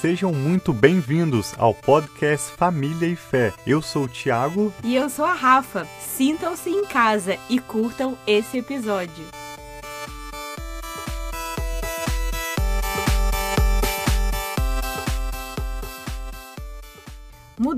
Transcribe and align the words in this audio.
Sejam 0.00 0.30
muito 0.30 0.74
bem-vindos 0.74 1.54
ao 1.56 1.72
podcast 1.72 2.52
Família 2.52 3.08
e 3.08 3.16
Fé. 3.16 3.54
Eu 3.66 3.80
sou 3.80 4.04
o 4.04 4.08
Tiago. 4.08 4.70
E 4.84 4.94
eu 4.94 5.08
sou 5.08 5.24
a 5.24 5.32
Rafa. 5.32 5.86
Sintam-se 6.00 6.68
em 6.68 6.84
casa 6.84 7.38
e 7.48 7.58
curtam 7.58 8.16
esse 8.26 8.58
episódio. 8.58 9.24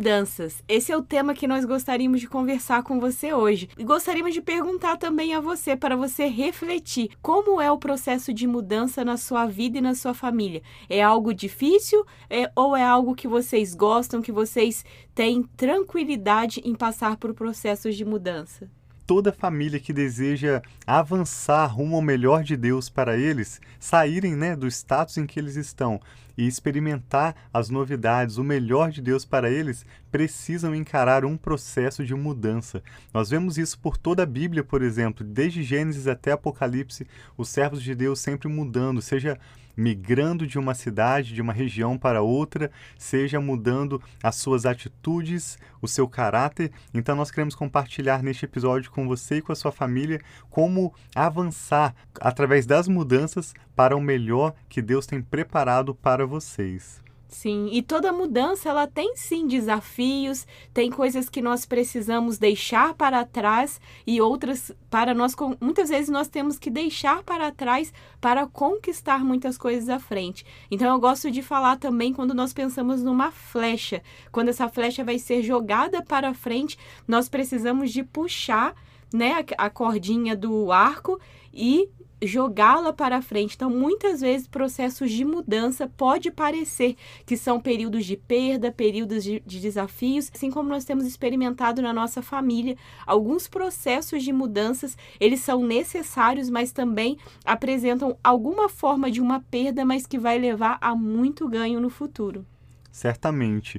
Mudanças. 0.08 0.64
Esse 0.66 0.90
é 0.90 0.96
o 0.96 1.02
tema 1.02 1.34
que 1.34 1.46
nós 1.46 1.66
gostaríamos 1.66 2.22
de 2.22 2.26
conversar 2.26 2.82
com 2.82 2.98
você 2.98 3.34
hoje. 3.34 3.68
E 3.76 3.84
gostaríamos 3.84 4.32
de 4.32 4.40
perguntar 4.40 4.96
também 4.96 5.34
a 5.34 5.40
você, 5.40 5.76
para 5.76 5.96
você 5.96 6.24
refletir, 6.24 7.10
como 7.20 7.60
é 7.60 7.70
o 7.70 7.76
processo 7.76 8.32
de 8.32 8.46
mudança 8.46 9.04
na 9.04 9.18
sua 9.18 9.44
vida 9.44 9.76
e 9.76 9.82
na 9.82 9.94
sua 9.94 10.14
família? 10.14 10.62
É 10.88 11.02
algo 11.02 11.34
difícil 11.34 12.06
é, 12.30 12.50
ou 12.56 12.74
é 12.74 12.82
algo 12.82 13.14
que 13.14 13.28
vocês 13.28 13.74
gostam, 13.74 14.22
que 14.22 14.32
vocês 14.32 14.82
têm 15.14 15.42
tranquilidade 15.42 16.62
em 16.64 16.74
passar 16.74 17.18
por 17.18 17.34
processos 17.34 17.94
de 17.94 18.04
mudança? 18.06 18.77
Toda 19.08 19.32
família 19.32 19.80
que 19.80 19.90
deseja 19.90 20.60
avançar 20.86 21.64
rumo 21.64 21.96
ao 21.96 22.02
melhor 22.02 22.44
de 22.44 22.58
Deus 22.58 22.90
para 22.90 23.16
eles, 23.16 23.58
saírem 23.80 24.36
né, 24.36 24.54
do 24.54 24.66
status 24.66 25.16
em 25.16 25.24
que 25.24 25.40
eles 25.40 25.56
estão 25.56 25.98
e 26.36 26.46
experimentar 26.46 27.34
as 27.52 27.70
novidades, 27.70 28.36
o 28.36 28.44
melhor 28.44 28.90
de 28.90 29.00
Deus 29.00 29.24
para 29.24 29.50
eles, 29.50 29.86
precisam 30.12 30.74
encarar 30.74 31.24
um 31.24 31.38
processo 31.38 32.04
de 32.04 32.14
mudança. 32.14 32.82
Nós 33.12 33.30
vemos 33.30 33.56
isso 33.56 33.78
por 33.78 33.96
toda 33.96 34.24
a 34.24 34.26
Bíblia, 34.26 34.62
por 34.62 34.82
exemplo, 34.82 35.24
desde 35.24 35.62
Gênesis 35.62 36.06
até 36.06 36.32
Apocalipse, 36.32 37.06
os 37.34 37.48
servos 37.48 37.82
de 37.82 37.94
Deus 37.94 38.20
sempre 38.20 38.46
mudando, 38.46 39.00
seja 39.00 39.38
migrando 39.78 40.44
de 40.44 40.58
uma 40.58 40.74
cidade, 40.74 41.32
de 41.32 41.40
uma 41.40 41.52
região 41.52 41.96
para 41.96 42.20
outra, 42.20 42.68
seja 42.98 43.40
mudando 43.40 44.02
as 44.20 44.34
suas 44.34 44.66
atitudes, 44.66 45.56
o 45.80 45.86
seu 45.86 46.08
caráter. 46.08 46.72
Então, 46.92 47.14
nós 47.14 47.30
queremos 47.30 47.54
compartilhar 47.54 48.20
neste 48.20 48.44
episódio 48.44 48.90
com 48.90 49.06
você 49.06 49.36
e 49.36 49.42
com 49.42 49.52
a 49.52 49.56
sua 49.56 49.70
família 49.70 50.20
como 50.50 50.92
avançar 51.14 51.94
através 52.20 52.66
das 52.66 52.88
mudanças 52.88 53.54
para 53.76 53.96
o 53.96 54.00
melhor 54.00 54.52
que 54.68 54.82
Deus 54.82 55.06
tem 55.06 55.22
preparado 55.22 55.94
para 55.94 56.26
vocês. 56.26 57.07
Sim, 57.28 57.68
e 57.70 57.82
toda 57.82 58.10
mudança 58.10 58.70
ela 58.70 58.86
tem 58.86 59.14
sim 59.14 59.46
desafios, 59.46 60.46
tem 60.72 60.90
coisas 60.90 61.28
que 61.28 61.42
nós 61.42 61.66
precisamos 61.66 62.38
deixar 62.38 62.94
para 62.94 63.22
trás 63.22 63.78
e 64.06 64.18
outras 64.18 64.72
para 64.88 65.12
nós 65.12 65.36
muitas 65.60 65.90
vezes 65.90 66.08
nós 66.08 66.26
temos 66.26 66.58
que 66.58 66.70
deixar 66.70 67.22
para 67.22 67.52
trás 67.52 67.92
para 68.18 68.46
conquistar 68.46 69.22
muitas 69.22 69.58
coisas 69.58 69.90
à 69.90 69.98
frente. 69.98 70.44
Então 70.70 70.90
eu 70.90 70.98
gosto 70.98 71.30
de 71.30 71.42
falar 71.42 71.76
também 71.76 72.14
quando 72.14 72.32
nós 72.32 72.54
pensamos 72.54 73.02
numa 73.02 73.30
flecha, 73.30 74.02
quando 74.32 74.48
essa 74.48 74.66
flecha 74.66 75.04
vai 75.04 75.18
ser 75.18 75.42
jogada 75.42 76.02
para 76.02 76.32
frente, 76.32 76.78
nós 77.06 77.28
precisamos 77.28 77.92
de 77.92 78.02
puxar 78.02 78.74
né, 79.12 79.44
a 79.58 79.68
cordinha 79.68 80.34
do 80.34 80.72
arco 80.72 81.20
e 81.52 81.90
jogá-la 82.22 82.92
para 82.92 83.22
frente. 83.22 83.54
Então, 83.54 83.70
muitas 83.70 84.20
vezes, 84.20 84.46
processos 84.46 85.10
de 85.10 85.24
mudança 85.24 85.86
pode 85.96 86.30
parecer 86.30 86.96
que 87.24 87.36
são 87.36 87.60
períodos 87.60 88.04
de 88.04 88.16
perda, 88.16 88.72
períodos 88.72 89.22
de, 89.22 89.40
de, 89.46 89.60
desafios, 89.60 90.30
assim 90.34 90.50
como 90.50 90.68
nós 90.68 90.84
temos 90.84 91.06
experimentado 91.06 91.80
na 91.80 91.92
nossa 91.92 92.22
família. 92.22 92.76
Alguns 93.06 93.46
processos 93.46 94.22
de 94.22 94.32
mudanças, 94.32 94.96
eles 95.20 95.40
são 95.40 95.64
necessários, 95.64 96.50
mas 96.50 96.72
também 96.72 97.18
apresentam 97.44 98.16
alguma 98.22 98.68
forma 98.68 99.10
de 99.10 99.20
uma 99.20 99.40
perda, 99.40 99.84
mas 99.84 100.06
que 100.06 100.18
vai 100.18 100.38
levar 100.38 100.78
a 100.80 100.94
muito 100.94 101.48
ganho 101.48 101.80
no 101.80 101.90
futuro. 101.90 102.44
Certamente. 102.90 103.78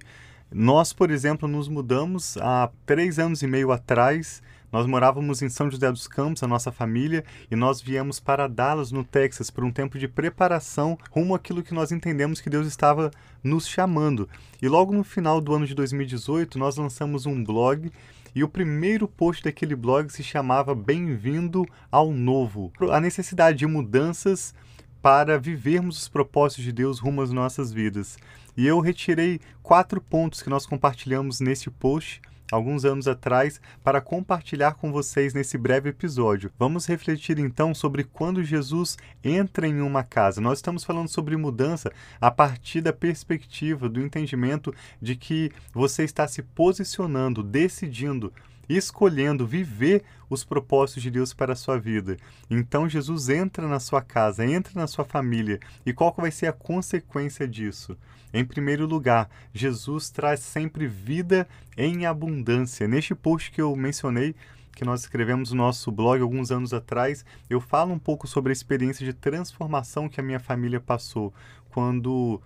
Nós, 0.51 0.93
por 0.93 1.11
exemplo, 1.11 1.47
nos 1.47 1.67
mudamos 1.67 2.35
há 2.37 2.71
três 2.85 3.19
anos 3.19 3.43
e 3.43 3.47
meio 3.47 3.71
atrás 3.71 4.41
nós 4.71 4.85
morávamos 4.85 5.41
em 5.41 5.49
São 5.49 5.69
José 5.69 5.91
dos 5.91 6.07
Campos, 6.07 6.43
a 6.43 6.47
nossa 6.47 6.71
família, 6.71 7.23
e 7.49 7.55
nós 7.55 7.81
viemos 7.81 8.19
para 8.19 8.47
Dallas, 8.47 8.91
no 8.91 9.03
Texas, 9.03 9.49
por 9.49 9.63
um 9.63 9.71
tempo 9.71 9.97
de 9.97 10.07
preparação 10.07 10.97
rumo 11.09 11.33
àquilo 11.33 11.63
que 11.63 11.73
nós 11.73 11.91
entendemos 11.91 12.39
que 12.39 12.49
Deus 12.49 12.67
estava 12.67 13.09
nos 13.43 13.67
chamando. 13.67 14.29
E 14.61 14.67
logo 14.67 14.93
no 14.93 15.03
final 15.03 15.41
do 15.41 15.53
ano 15.53 15.65
de 15.65 15.73
2018, 15.73 16.59
nós 16.59 16.77
lançamos 16.77 17.25
um 17.25 17.43
blog 17.43 17.91
e 18.35 18.43
o 18.43 18.49
primeiro 18.49 19.07
post 19.07 19.43
daquele 19.43 19.75
blog 19.75 20.09
se 20.11 20.23
chamava 20.23 20.75
Bem-vindo 20.75 21.65
ao 21.91 22.11
Novo. 22.11 22.71
A 22.91 22.99
necessidade 22.99 23.57
de 23.57 23.65
mudanças 23.65 24.53
para 25.01 25.39
vivermos 25.39 25.99
os 26.01 26.07
propósitos 26.07 26.63
de 26.63 26.71
Deus 26.71 26.99
rumo 26.99 27.21
às 27.21 27.31
nossas 27.31 27.71
vidas. 27.71 28.17
E 28.55 28.67
eu 28.67 28.79
retirei 28.79 29.39
quatro 29.63 29.99
pontos 30.01 30.41
que 30.41 30.49
nós 30.49 30.65
compartilhamos 30.65 31.39
neste 31.39 31.71
post 31.71 32.21
alguns 32.51 32.85
anos 32.85 33.07
atrás 33.07 33.59
para 33.83 34.01
compartilhar 34.01 34.73
com 34.73 34.91
vocês 34.91 35.33
nesse 35.33 35.57
breve 35.57 35.89
episódio. 35.89 36.51
Vamos 36.57 36.85
refletir 36.85 37.39
então 37.39 37.73
sobre 37.73 38.03
quando 38.03 38.43
Jesus 38.43 38.97
entra 39.23 39.67
em 39.67 39.81
uma 39.81 40.03
casa. 40.03 40.41
Nós 40.41 40.59
estamos 40.59 40.83
falando 40.83 41.07
sobre 41.07 41.35
mudança 41.37 41.91
a 42.19 42.31
partir 42.31 42.81
da 42.81 42.93
perspectiva, 42.93 43.89
do 43.89 44.01
entendimento 44.01 44.73
de 45.01 45.15
que 45.15 45.51
você 45.73 46.03
está 46.03 46.27
se 46.27 46.41
posicionando, 46.41 47.43
decidindo 47.43 48.33
escolhendo 48.77 49.47
viver 49.47 50.03
os 50.29 50.43
propósitos 50.43 51.01
de 51.01 51.09
Deus 51.09 51.33
para 51.33 51.53
a 51.53 51.55
sua 51.55 51.79
vida. 51.79 52.17
Então 52.49 52.87
Jesus 52.87 53.29
entra 53.29 53.67
na 53.67 53.79
sua 53.79 54.01
casa, 54.01 54.45
entra 54.45 54.73
na 54.75 54.85
sua 54.85 55.03
família. 55.03 55.59
E 55.85 55.91
qual 55.91 56.13
vai 56.15 56.31
ser 56.31 56.47
a 56.47 56.53
consequência 56.53 57.47
disso? 57.47 57.97
Em 58.31 58.45
primeiro 58.45 58.85
lugar, 58.85 59.27
Jesus 59.51 60.11
traz 60.11 60.41
sempre 60.41 60.85
vida 60.85 61.47
em 61.75 62.05
abundância. 62.05 62.87
Neste 62.87 63.15
post 63.15 63.51
que 63.51 63.59
eu 63.59 63.75
mencionei, 63.75 64.35
que 64.75 64.85
nós 64.85 65.01
escrevemos 65.01 65.51
no 65.51 65.57
nosso 65.57 65.91
blog 65.91 66.21
alguns 66.21 66.51
anos 66.51 66.73
atrás, 66.73 67.25
eu 67.49 67.59
falo 67.59 67.91
um 67.91 67.99
pouco 67.99 68.27
sobre 68.27 68.51
a 68.51 68.53
experiência 68.53 69.03
de 69.05 69.13
transformação 69.13 70.07
que 70.07 70.19
a 70.19 70.23
minha 70.23 70.39
família 70.39 70.79
passou 70.79 71.33
quando 71.69 72.39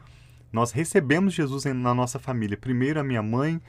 nós 0.51 0.71
recebemos 0.71 1.33
Jesus 1.33 1.65
na 1.65 1.93
nossa 1.93 2.17
família. 2.17 2.57
Primeiro 2.57 2.99
a 2.99 3.03
minha 3.03 3.21
mãe, 3.21 3.61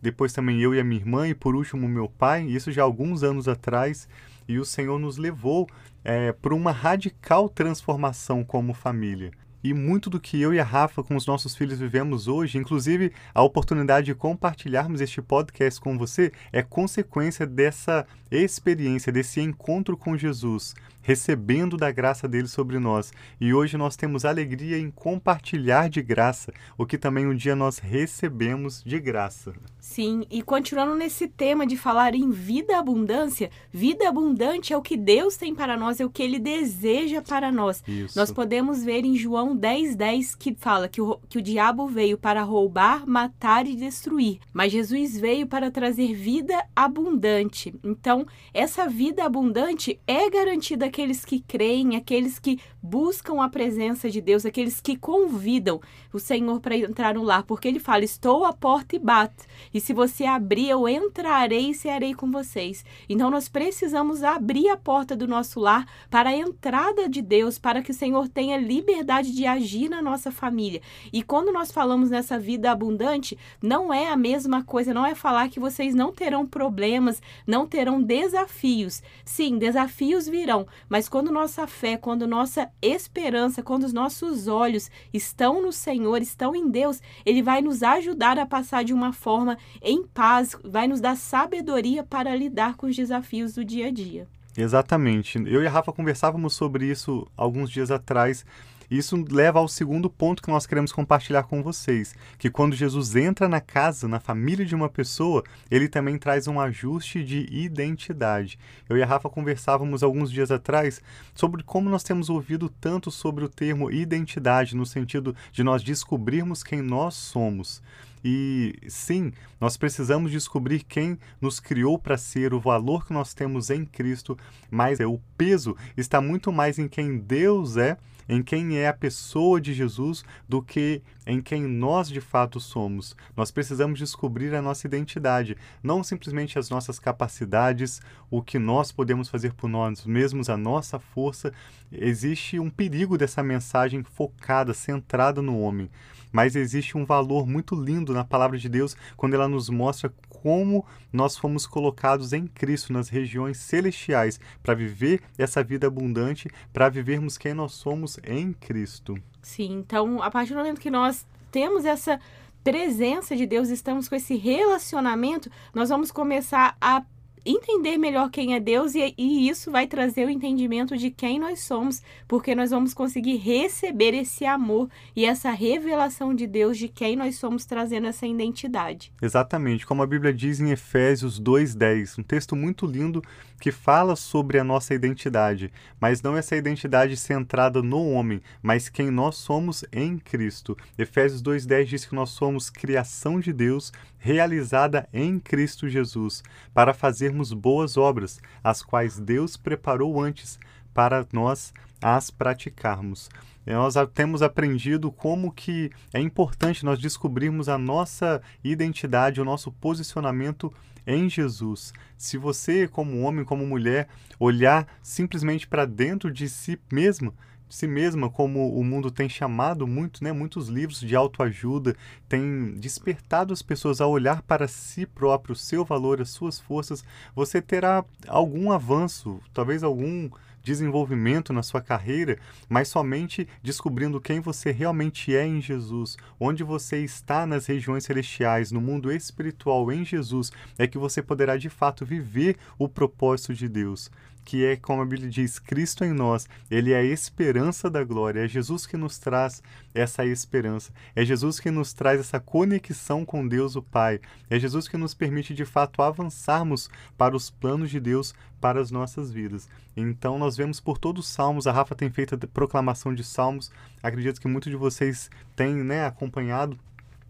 depois 0.00 0.32
também 0.32 0.60
eu 0.60 0.74
e 0.74 0.80
a 0.80 0.84
minha 0.84 1.00
irmã, 1.00 1.28
e 1.28 1.34
por 1.34 1.54
último 1.54 1.88
meu 1.88 2.08
pai, 2.08 2.44
isso 2.44 2.72
já 2.72 2.82
alguns 2.82 3.22
anos 3.22 3.48
atrás, 3.48 4.08
e 4.48 4.58
o 4.58 4.64
Senhor 4.64 4.98
nos 4.98 5.16
levou 5.16 5.68
é, 6.04 6.32
para 6.32 6.54
uma 6.54 6.72
radical 6.72 7.48
transformação 7.48 8.44
como 8.44 8.74
família. 8.74 9.30
E 9.64 9.72
muito 9.72 10.10
do 10.10 10.18
que 10.18 10.40
eu 10.40 10.52
e 10.52 10.58
a 10.58 10.64
Rafa 10.64 11.04
com 11.04 11.14
os 11.14 11.24
nossos 11.24 11.54
filhos 11.54 11.78
vivemos 11.78 12.26
hoje, 12.26 12.58
inclusive 12.58 13.12
a 13.32 13.42
oportunidade 13.42 14.06
de 14.06 14.14
compartilharmos 14.14 15.00
este 15.00 15.22
podcast 15.22 15.80
com 15.80 15.96
você, 15.96 16.32
é 16.52 16.62
consequência 16.62 17.46
dessa 17.46 18.04
experiência, 18.28 19.12
desse 19.12 19.40
encontro 19.40 19.96
com 19.96 20.16
Jesus, 20.16 20.74
recebendo 21.02 21.76
da 21.76 21.90
graça 21.90 22.28
dele 22.28 22.48
sobre 22.48 22.78
nós. 22.78 23.12
E 23.40 23.52
hoje 23.52 23.76
nós 23.76 23.96
temos 23.96 24.24
alegria 24.24 24.78
em 24.78 24.90
compartilhar 24.90 25.88
de 25.88 26.00
graça 26.00 26.52
o 26.78 26.86
que 26.86 26.96
também 26.96 27.26
um 27.26 27.34
dia 27.34 27.56
nós 27.56 27.78
recebemos 27.78 28.82
de 28.84 28.98
graça. 28.98 29.52
Sim, 29.80 30.24
e 30.30 30.42
continuando 30.42 30.94
nesse 30.94 31.26
tema 31.26 31.66
de 31.66 31.76
falar 31.76 32.14
em 32.14 32.30
vida 32.30 32.78
abundância, 32.78 33.50
vida 33.72 34.08
abundante 34.08 34.72
é 34.72 34.76
o 34.76 34.82
que 34.82 34.96
Deus 34.96 35.36
tem 35.36 35.54
para 35.54 35.76
nós, 35.76 36.00
é 36.00 36.04
o 36.04 36.10
que 36.10 36.22
ele 36.22 36.38
deseja 36.38 37.20
para 37.20 37.50
nós. 37.50 37.82
Isso. 37.86 38.16
Nós 38.16 38.30
podemos 38.30 38.84
ver 38.84 39.04
em 39.04 39.16
João 39.16 39.56
10:10 39.56 40.12
10, 40.12 40.34
que 40.34 40.54
fala 40.54 40.88
que 40.88 41.00
o, 41.00 41.18
que 41.28 41.38
o 41.38 41.42
diabo 41.42 41.86
veio 41.86 42.18
para 42.18 42.42
roubar, 42.42 43.06
matar 43.06 43.66
e 43.66 43.74
destruir, 43.74 44.38
mas 44.52 44.72
Jesus 44.72 45.18
veio 45.18 45.46
para 45.46 45.70
trazer 45.70 46.14
vida 46.14 46.64
abundante. 46.74 47.74
Então, 47.82 48.26
essa 48.52 48.88
vida 48.88 49.24
abundante 49.24 49.98
é 50.06 50.28
garantida 50.28 50.90
àqueles 50.92 51.24
que 51.24 51.40
creem, 51.40 51.96
àqueles 51.96 52.38
que 52.38 52.60
buscam 52.82 53.42
a 53.42 53.48
presença 53.48 54.10
de 54.10 54.20
Deus, 54.20 54.44
aqueles 54.44 54.78
que 54.78 54.94
convidam 54.94 55.80
o 56.12 56.18
Senhor 56.18 56.60
para 56.60 56.76
entrar 56.76 57.14
no 57.14 57.22
lar, 57.22 57.44
porque 57.44 57.66
ele 57.66 57.78
fala: 57.80 58.04
Estou 58.04 58.44
à 58.44 58.52
porta 58.52 58.94
e 58.94 58.98
bato, 58.98 59.44
e 59.72 59.80
se 59.80 59.94
você 59.94 60.24
abrir, 60.24 60.68
eu 60.68 60.86
entrarei 60.86 61.70
e 61.70 61.74
cearei 61.74 62.12
com 62.12 62.30
vocês. 62.30 62.84
Então 63.08 63.30
nós 63.30 63.48
precisamos 63.48 64.22
abrir 64.22 64.68
a 64.68 64.76
porta 64.76 65.16
do 65.16 65.26
nosso 65.26 65.58
lar 65.58 65.86
para 66.10 66.30
a 66.30 66.36
entrada 66.36 67.08
de 67.08 67.22
Deus, 67.22 67.58
para 67.58 67.80
que 67.80 67.90
o 67.90 67.94
Senhor 67.94 68.28
tenha 68.28 68.58
liberdade 68.58 69.32
de 69.32 69.46
agir 69.46 69.88
na 69.88 70.02
nossa 70.02 70.30
família. 70.30 70.82
E 71.10 71.22
quando 71.22 71.52
nós 71.52 71.72
falamos 71.72 72.10
nessa 72.10 72.38
vida 72.38 72.70
abundante, 72.70 73.38
não 73.62 73.92
é 73.92 74.08
a 74.08 74.16
mesma 74.16 74.62
coisa, 74.62 74.92
não 74.92 75.06
é 75.06 75.14
falar 75.14 75.48
que 75.48 75.60
vocês 75.60 75.94
não 75.94 76.12
terão 76.12 76.46
problemas, 76.46 77.22
não 77.46 77.66
terão 77.66 78.02
desafios. 78.02 79.02
Sim, 79.24 79.56
desafios 79.56 80.28
virão, 80.28 80.66
mas 80.88 81.08
quando 81.08 81.32
nossa 81.32 81.66
fé, 81.66 81.96
quando 81.96 82.26
nossa 82.26 82.70
esperança, 82.80 83.62
quando 83.62 83.84
os 83.84 83.92
nossos 83.92 84.48
olhos 84.48 84.90
estão 85.12 85.62
no 85.62 85.72
Senhor, 85.72 86.20
estão 86.22 86.54
em 86.54 86.68
Deus, 86.68 87.00
Ele 87.24 87.42
vai 87.42 87.60
nos 87.60 87.82
ajudar 87.82 88.38
a 88.38 88.46
passar 88.46 88.84
de 88.84 88.92
uma 88.92 89.12
forma 89.12 89.56
em 89.80 90.02
paz, 90.02 90.56
vai 90.64 90.86
nos 90.86 91.00
dar 91.00 91.16
sabedoria 91.16 92.02
para 92.02 92.34
lidar 92.34 92.76
com 92.76 92.86
os 92.86 92.96
desafios 92.96 93.54
do 93.54 93.64
dia 93.64 93.88
a 93.88 93.90
dia. 93.90 94.28
Exatamente. 94.56 95.38
Eu 95.46 95.62
e 95.62 95.66
a 95.66 95.70
Rafa 95.70 95.92
conversávamos 95.92 96.54
sobre 96.54 96.86
isso 96.86 97.26
alguns 97.36 97.70
dias 97.70 97.90
atrás 97.90 98.44
Isso 98.92 99.24
leva 99.30 99.58
ao 99.58 99.68
segundo 99.68 100.10
ponto 100.10 100.42
que 100.42 100.50
nós 100.50 100.66
queremos 100.66 100.92
compartilhar 100.92 101.44
com 101.44 101.62
vocês, 101.62 102.14
que 102.38 102.50
quando 102.50 102.76
Jesus 102.76 103.16
entra 103.16 103.48
na 103.48 103.58
casa, 103.58 104.06
na 104.06 104.20
família 104.20 104.66
de 104.66 104.74
uma 104.74 104.86
pessoa, 104.86 105.42
ele 105.70 105.88
também 105.88 106.18
traz 106.18 106.46
um 106.46 106.60
ajuste 106.60 107.24
de 107.24 107.48
identidade. 107.50 108.58
Eu 108.86 108.98
e 108.98 109.02
a 109.02 109.06
Rafa 109.06 109.30
conversávamos 109.30 110.02
alguns 110.02 110.30
dias 110.30 110.50
atrás 110.50 111.00
sobre 111.34 111.62
como 111.62 111.88
nós 111.88 112.02
temos 112.02 112.28
ouvido 112.28 112.68
tanto 112.68 113.10
sobre 113.10 113.42
o 113.42 113.48
termo 113.48 113.90
identidade, 113.90 114.76
no 114.76 114.84
sentido 114.84 115.34
de 115.50 115.64
nós 115.64 115.82
descobrirmos 115.82 116.62
quem 116.62 116.82
nós 116.82 117.14
somos. 117.14 117.80
E 118.22 118.74
sim, 118.88 119.32
nós 119.58 119.78
precisamos 119.78 120.30
descobrir 120.30 120.84
quem 120.84 121.18
nos 121.40 121.58
criou 121.58 121.98
para 121.98 122.18
ser, 122.18 122.52
o 122.52 122.60
valor 122.60 123.06
que 123.06 123.14
nós 123.14 123.32
temos 123.32 123.70
em 123.70 123.86
Cristo, 123.86 124.36
mas 124.70 125.00
é, 125.00 125.06
o 125.06 125.18
peso 125.38 125.74
está 125.96 126.20
muito 126.20 126.52
mais 126.52 126.78
em 126.78 126.86
quem 126.86 127.16
Deus 127.16 127.78
é 127.78 127.96
em 128.28 128.42
quem 128.42 128.78
é 128.78 128.88
a 128.88 128.92
pessoa 128.92 129.60
de 129.60 129.72
Jesus 129.72 130.24
do 130.48 130.62
que 130.62 131.02
em 131.26 131.40
quem 131.40 131.62
nós 131.62 132.08
de 132.08 132.20
fato 132.20 132.58
somos. 132.60 133.16
Nós 133.36 133.50
precisamos 133.50 133.98
descobrir 133.98 134.54
a 134.54 134.62
nossa 134.62 134.86
identidade, 134.86 135.56
não 135.82 136.02
simplesmente 136.02 136.58
as 136.58 136.68
nossas 136.68 136.98
capacidades, 136.98 138.00
o 138.30 138.42
que 138.42 138.58
nós 138.58 138.90
podemos 138.90 139.28
fazer 139.28 139.52
por 139.52 139.68
nós 139.68 140.04
mesmos, 140.04 140.48
a 140.48 140.56
nossa 140.56 140.98
força. 140.98 141.52
Existe 141.90 142.58
um 142.58 142.70
perigo 142.70 143.16
dessa 143.16 143.42
mensagem 143.42 144.02
focada, 144.02 144.74
centrada 144.74 145.40
no 145.40 145.60
homem. 145.60 145.90
Mas 146.32 146.56
existe 146.56 146.96
um 146.96 147.04
valor 147.04 147.46
muito 147.46 147.74
lindo 147.74 148.14
na 148.14 148.24
palavra 148.24 148.56
de 148.58 148.68
Deus 148.68 148.96
quando 149.16 149.34
ela 149.34 149.46
nos 149.46 149.68
mostra 149.68 150.12
como 150.42 150.84
nós 151.12 151.36
fomos 151.36 151.66
colocados 151.66 152.32
em 152.32 152.46
Cristo 152.46 152.92
nas 152.92 153.08
regiões 153.08 153.58
celestiais 153.58 154.40
para 154.62 154.74
viver 154.74 155.20
essa 155.38 155.62
vida 155.62 155.86
abundante, 155.86 156.50
para 156.72 156.88
vivermos 156.88 157.38
quem 157.38 157.54
nós 157.54 157.72
somos 157.72 158.18
em 158.24 158.52
Cristo. 158.52 159.16
Sim, 159.40 159.78
então 159.78 160.20
a 160.20 160.30
partir 160.30 160.52
do 160.52 160.58
momento 160.58 160.80
que 160.80 160.90
nós 160.90 161.24
temos 161.52 161.84
essa 161.84 162.18
presença 162.64 163.36
de 163.36 163.46
Deus, 163.46 163.68
estamos 163.68 164.08
com 164.08 164.14
esse 164.16 164.36
relacionamento, 164.36 165.50
nós 165.72 165.88
vamos 165.88 166.10
começar 166.10 166.76
a 166.80 167.04
entender 167.44 167.98
melhor 167.98 168.30
quem 168.30 168.54
é 168.54 168.60
Deus 168.60 168.94
e, 168.94 169.14
e, 169.18 169.48
isso 169.48 169.70
vai 169.70 169.86
trazer 169.86 170.26
o 170.26 170.30
entendimento 170.30 170.96
de 170.96 171.10
quem 171.10 171.38
nós 171.38 171.60
somos, 171.60 172.02
porque 172.28 172.54
nós 172.54 172.70
vamos 172.70 172.94
conseguir 172.94 173.36
receber 173.36 174.14
esse 174.14 174.44
amor 174.44 174.88
e 175.14 175.24
essa 175.24 175.50
revelação 175.50 176.34
de 176.34 176.46
Deus 176.46 176.78
de 176.78 176.88
quem 176.88 177.16
nós 177.16 177.36
somos, 177.36 177.64
trazendo 177.64 178.06
essa 178.06 178.26
identidade. 178.26 179.12
Exatamente, 179.20 179.86
como 179.86 180.02
a 180.02 180.06
Bíblia 180.06 180.32
diz 180.32 180.60
em 180.60 180.70
Efésios 180.70 181.40
2:10, 181.40 182.18
um 182.18 182.22
texto 182.22 182.54
muito 182.54 182.86
lindo 182.86 183.22
que 183.60 183.70
fala 183.70 184.16
sobre 184.16 184.58
a 184.58 184.64
nossa 184.64 184.92
identidade, 184.92 185.72
mas 186.00 186.20
não 186.20 186.36
essa 186.36 186.56
identidade 186.56 187.16
centrada 187.16 187.80
no 187.80 188.10
homem, 188.10 188.42
mas 188.60 188.88
quem 188.88 189.08
nós 189.08 189.36
somos 189.36 189.84
em 189.92 190.18
Cristo. 190.18 190.76
Efésios 190.98 191.40
2:10 191.40 191.88
diz 191.88 192.04
que 192.04 192.14
nós 192.14 192.30
somos 192.30 192.68
criação 192.68 193.38
de 193.38 193.52
Deus, 193.52 193.92
realizada 194.22 195.08
em 195.12 195.40
Cristo 195.40 195.88
Jesus, 195.88 196.44
para 196.72 196.94
fazermos 196.94 197.52
boas 197.52 197.96
obras, 197.96 198.40
as 198.62 198.80
quais 198.80 199.18
Deus 199.18 199.56
preparou 199.56 200.20
antes 200.20 200.60
para 200.94 201.26
nós 201.32 201.74
as 202.00 202.30
praticarmos. 202.30 203.28
Nós 203.66 203.94
temos 204.14 204.40
aprendido 204.40 205.10
como 205.10 205.50
que 205.50 205.90
é 206.14 206.20
importante 206.20 206.84
nós 206.84 207.00
descobrirmos 207.00 207.68
a 207.68 207.76
nossa 207.76 208.40
identidade, 208.62 209.40
o 209.40 209.44
nosso 209.44 209.72
posicionamento 209.72 210.72
em 211.04 211.28
Jesus. 211.28 211.92
Se 212.16 212.38
você, 212.38 212.86
como 212.86 213.22
homem, 213.22 213.44
como 213.44 213.66
mulher, 213.66 214.08
olhar 214.38 214.86
simplesmente 215.02 215.66
para 215.66 215.84
dentro 215.84 216.30
de 216.30 216.48
si 216.48 216.78
mesmo, 216.92 217.34
si 217.72 217.86
mesma, 217.86 218.28
como 218.28 218.78
o 218.78 218.84
mundo 218.84 219.10
tem 219.10 219.30
chamado 219.30 219.86
muito, 219.86 220.22
né, 220.22 220.30
muitos 220.30 220.68
livros 220.68 221.00
de 221.00 221.16
autoajuda 221.16 221.96
têm 222.28 222.74
despertado 222.74 223.50
as 223.50 223.62
pessoas 223.62 223.98
a 223.98 224.06
olhar 224.06 224.42
para 224.42 224.68
si 224.68 225.06
próprio, 225.06 225.54
o 225.54 225.56
seu 225.56 225.82
valor, 225.82 226.20
as 226.20 226.28
suas 226.28 226.60
forças, 226.60 227.02
você 227.34 227.62
terá 227.62 228.04
algum 228.28 228.70
avanço, 228.70 229.40
talvez 229.54 229.82
algum 229.82 230.28
desenvolvimento 230.62 231.50
na 231.50 231.62
sua 231.62 231.80
carreira, 231.80 232.38
mas 232.68 232.88
somente 232.88 233.48
descobrindo 233.62 234.20
quem 234.20 234.38
você 234.38 234.70
realmente 234.70 235.34
é 235.34 235.46
em 235.46 235.60
Jesus, 235.60 236.18
onde 236.38 236.62
você 236.62 237.02
está 237.02 237.46
nas 237.46 237.64
regiões 237.64 238.04
celestiais, 238.04 238.70
no 238.70 238.82
mundo 238.82 239.10
espiritual 239.10 239.90
em 239.90 240.04
Jesus, 240.04 240.52
é 240.76 240.86
que 240.86 240.98
você 240.98 241.22
poderá 241.22 241.56
de 241.56 241.70
fato 241.70 242.04
viver 242.04 242.58
o 242.78 242.86
propósito 242.86 243.54
de 243.54 243.66
Deus 243.66 244.10
que 244.44 244.64
é, 244.64 244.76
como 244.76 245.02
a 245.02 245.06
Bíblia 245.06 245.28
diz, 245.28 245.58
Cristo 245.58 246.04
em 246.04 246.12
nós. 246.12 246.48
Ele 246.70 246.92
é 246.92 246.98
a 246.98 247.04
esperança 247.04 247.88
da 247.90 248.02
glória. 248.04 248.40
É 248.44 248.48
Jesus 248.48 248.86
que 248.86 248.96
nos 248.96 249.18
traz 249.18 249.62
essa 249.94 250.24
esperança. 250.24 250.92
É 251.14 251.24
Jesus 251.24 251.60
que 251.60 251.70
nos 251.70 251.92
traz 251.92 252.20
essa 252.20 252.40
conexão 252.40 253.24
com 253.24 253.46
Deus 253.46 253.76
o 253.76 253.82
Pai. 253.82 254.20
É 254.50 254.58
Jesus 254.58 254.88
que 254.88 254.96
nos 254.96 255.14
permite, 255.14 255.54
de 255.54 255.64
fato, 255.64 256.02
avançarmos 256.02 256.90
para 257.16 257.36
os 257.36 257.50
planos 257.50 257.90
de 257.90 258.00
Deus 258.00 258.34
para 258.60 258.80
as 258.80 258.90
nossas 258.90 259.32
vidas. 259.32 259.68
Então, 259.96 260.38
nós 260.38 260.56
vemos 260.56 260.78
por 260.78 260.96
todos 260.96 261.26
os 261.26 261.32
salmos, 261.32 261.66
a 261.66 261.72
Rafa 261.72 261.96
tem 261.96 262.08
feito 262.10 262.36
a 262.36 262.38
proclamação 262.46 263.12
de 263.12 263.24
salmos. 263.24 263.72
Acredito 264.00 264.40
que 264.40 264.46
muitos 264.46 264.70
de 264.70 264.76
vocês 264.76 265.28
têm 265.56 265.74
né, 265.74 266.06
acompanhado 266.06 266.78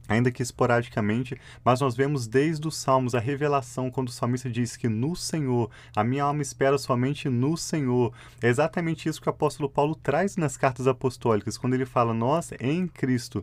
ainda 0.09 0.31
que 0.31 0.43
esporadicamente, 0.43 1.39
mas 1.65 1.81
nós 1.81 1.95
vemos 1.95 2.27
desde 2.27 2.67
os 2.67 2.77
Salmos 2.77 3.15
a 3.15 3.21
revelação 3.21 3.91
quando 3.91 4.09
o 4.09 4.13
salmista 4.13 4.51
diz 4.51 4.77
que 4.77 4.89
no 4.89 5.15
Senhor, 5.15 5.71
a 5.95 6.03
minha 6.03 6.25
alma 6.25 6.43
espera 6.43 6.77
somente 6.79 7.29
no 7.29 7.57
Senhor. 7.57 8.13
É 8.41 8.49
exatamente 8.49 9.09
isso 9.09 9.21
que 9.21 9.29
o 9.29 9.31
apóstolo 9.31 9.69
Paulo 9.69 9.95
traz 9.95 10.37
nas 10.37 10.57
cartas 10.57 10.87
apostólicas, 10.87 11.57
quando 11.57 11.75
ele 11.75 11.87
fala, 11.87 12.13
nós 12.13 12.51
em 12.61 12.87
Cristo. 12.87 13.43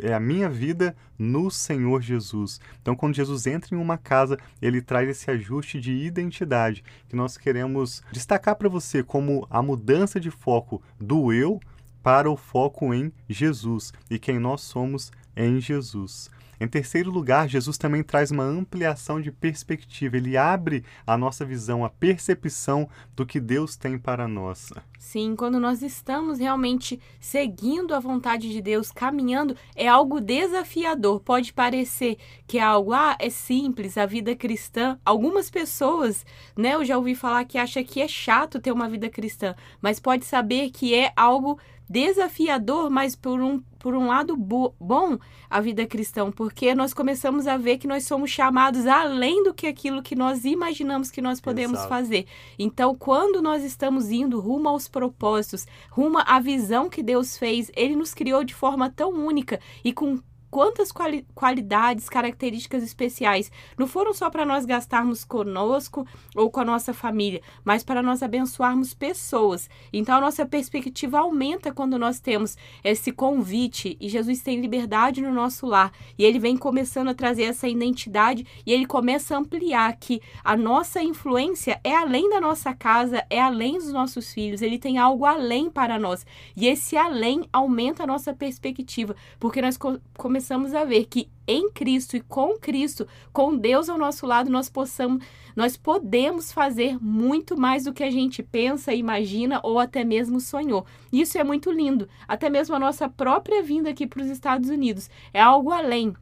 É 0.00 0.14
a 0.14 0.20
minha 0.20 0.48
vida 0.48 0.96
no 1.18 1.50
Senhor 1.50 2.00
Jesus. 2.00 2.58
Então, 2.80 2.96
quando 2.96 3.14
Jesus 3.14 3.46
entra 3.46 3.74
em 3.74 3.78
uma 3.78 3.98
casa, 3.98 4.38
ele 4.60 4.80
traz 4.80 5.06
esse 5.06 5.30
ajuste 5.30 5.78
de 5.78 5.92
identidade 5.92 6.82
que 7.08 7.16
nós 7.16 7.36
queremos 7.36 8.02
destacar 8.10 8.56
para 8.56 8.70
você 8.70 9.02
como 9.02 9.46
a 9.50 9.62
mudança 9.62 10.18
de 10.18 10.30
foco 10.30 10.82
do 10.98 11.30
eu 11.30 11.60
para 12.02 12.30
o 12.30 12.36
foco 12.36 12.92
em 12.92 13.12
Jesus 13.28 13.92
e 14.10 14.18
quem 14.18 14.38
nós 14.38 14.62
somos 14.62 15.12
em 15.36 15.60
Jesus. 15.60 16.30
Em 16.62 16.68
terceiro 16.68 17.10
lugar, 17.10 17.48
Jesus 17.48 17.76
também 17.76 18.04
traz 18.04 18.30
uma 18.30 18.44
ampliação 18.44 19.20
de 19.20 19.32
perspectiva. 19.32 20.16
Ele 20.16 20.36
abre 20.36 20.84
a 21.04 21.18
nossa 21.18 21.44
visão, 21.44 21.84
a 21.84 21.90
percepção 21.90 22.88
do 23.16 23.26
que 23.26 23.40
Deus 23.40 23.74
tem 23.74 23.98
para 23.98 24.28
nós. 24.28 24.72
Sim, 24.96 25.34
quando 25.34 25.58
nós 25.58 25.82
estamos 25.82 26.38
realmente 26.38 27.00
seguindo 27.18 27.92
a 27.92 27.98
vontade 27.98 28.48
de 28.48 28.62
Deus, 28.62 28.92
caminhando, 28.92 29.56
é 29.74 29.88
algo 29.88 30.20
desafiador. 30.20 31.18
Pode 31.18 31.52
parecer 31.52 32.16
que 32.46 32.58
é 32.58 32.62
algo, 32.62 32.92
ah, 32.92 33.16
é 33.18 33.28
simples, 33.28 33.98
a 33.98 34.06
vida 34.06 34.36
cristã. 34.36 34.96
Algumas 35.04 35.50
pessoas, 35.50 36.24
né, 36.56 36.74
eu 36.74 36.84
já 36.84 36.96
ouvi 36.96 37.16
falar 37.16 37.44
que 37.44 37.58
acha 37.58 37.82
que 37.82 38.00
é 38.00 38.06
chato 38.06 38.60
ter 38.60 38.70
uma 38.70 38.88
vida 38.88 39.10
cristã, 39.10 39.56
mas 39.80 39.98
pode 39.98 40.24
saber 40.24 40.70
que 40.70 40.94
é 40.94 41.12
algo 41.16 41.58
desafiador, 41.90 42.88
mas 42.88 43.14
por 43.14 43.40
um, 43.40 43.62
por 43.82 43.96
um 43.96 44.06
lado 44.06 44.36
bom 44.36 45.18
a 45.50 45.60
vida 45.60 45.84
cristã, 45.84 46.30
porque 46.30 46.72
nós 46.72 46.94
começamos 46.94 47.48
a 47.48 47.56
ver 47.56 47.78
que 47.78 47.88
nós 47.88 48.06
somos 48.06 48.30
chamados 48.30 48.86
além 48.86 49.42
do 49.42 49.52
que 49.52 49.66
aquilo 49.66 50.04
que 50.04 50.14
nós 50.14 50.44
imaginamos 50.44 51.10
que 51.10 51.20
nós 51.20 51.40
podemos 51.40 51.80
Exato. 51.80 51.88
fazer. 51.88 52.26
Então, 52.56 52.94
quando 52.94 53.42
nós 53.42 53.64
estamos 53.64 54.12
indo 54.12 54.38
rumo 54.38 54.68
aos 54.68 54.86
propósitos, 54.86 55.66
rumo 55.90 56.18
à 56.24 56.38
visão 56.38 56.88
que 56.88 57.02
Deus 57.02 57.36
fez, 57.36 57.72
ele 57.74 57.96
nos 57.96 58.14
criou 58.14 58.44
de 58.44 58.54
forma 58.54 58.88
tão 58.88 59.10
única 59.10 59.58
e 59.84 59.92
com 59.92 60.20
quantas 60.52 60.92
quali 60.92 61.26
qualidades, 61.34 62.10
características 62.10 62.82
especiais 62.82 63.50
não 63.78 63.86
foram 63.86 64.12
só 64.12 64.28
para 64.28 64.44
nós 64.44 64.66
gastarmos 64.66 65.24
conosco 65.24 66.06
ou 66.36 66.50
com 66.50 66.60
a 66.60 66.64
nossa 66.64 66.92
família, 66.92 67.40
mas 67.64 67.82
para 67.82 68.02
nós 68.02 68.22
abençoarmos 68.22 68.92
pessoas. 68.92 69.70
Então 69.90 70.14
a 70.14 70.20
nossa 70.20 70.44
perspectiva 70.44 71.20
aumenta 71.20 71.72
quando 71.72 71.98
nós 71.98 72.20
temos 72.20 72.58
esse 72.84 73.10
convite 73.10 73.96
e 73.98 74.10
Jesus 74.10 74.42
tem 74.42 74.60
liberdade 74.60 75.22
no 75.22 75.32
nosso 75.32 75.66
lar 75.66 75.90
e 76.18 76.24
ele 76.24 76.38
vem 76.38 76.58
começando 76.58 77.08
a 77.08 77.14
trazer 77.14 77.44
essa 77.44 77.66
identidade 77.66 78.46
e 78.66 78.74
ele 78.74 78.84
começa 78.84 79.34
a 79.34 79.38
ampliar 79.38 79.96
que 79.96 80.20
a 80.44 80.54
nossa 80.54 81.02
influência 81.02 81.80
é 81.82 81.96
além 81.96 82.28
da 82.28 82.42
nossa 82.42 82.74
casa, 82.74 83.24
é 83.30 83.40
além 83.40 83.78
dos 83.78 83.90
nossos 83.90 84.30
filhos, 84.30 84.60
ele 84.60 84.78
tem 84.78 84.98
algo 84.98 85.24
além 85.24 85.70
para 85.70 85.98
nós. 85.98 86.26
E 86.54 86.68
esse 86.68 86.94
além 86.94 87.48
aumenta 87.50 88.02
a 88.02 88.06
nossa 88.06 88.34
perspectiva, 88.34 89.16
porque 89.40 89.62
nós 89.62 89.78
começamos 90.14 90.41
começamos 90.42 90.74
a 90.74 90.84
ver 90.84 91.04
que 91.04 91.28
em 91.46 91.70
Cristo 91.70 92.16
e 92.16 92.20
com 92.20 92.58
Cristo, 92.58 93.06
com 93.32 93.56
Deus 93.56 93.88
ao 93.88 93.96
nosso 93.96 94.26
lado, 94.26 94.50
nós 94.50 94.68
possamos, 94.68 95.24
nós 95.54 95.76
podemos 95.76 96.50
fazer 96.50 96.98
muito 97.00 97.56
mais 97.56 97.84
do 97.84 97.92
que 97.92 98.02
a 98.02 98.10
gente 98.10 98.42
pensa, 98.42 98.92
imagina 98.92 99.60
ou 99.62 99.78
até 99.78 100.02
mesmo 100.02 100.40
sonhou. 100.40 100.84
Isso 101.12 101.38
é 101.38 101.44
muito 101.44 101.70
lindo. 101.70 102.08
Até 102.26 102.50
mesmo 102.50 102.74
a 102.74 102.80
nossa 102.80 103.08
própria 103.08 103.62
vinda 103.62 103.90
aqui 103.90 104.04
para 104.04 104.20
os 104.20 104.28
Estados 104.28 104.68
Unidos 104.68 105.08
é 105.32 105.40
algo 105.40 105.70
além 105.70 106.12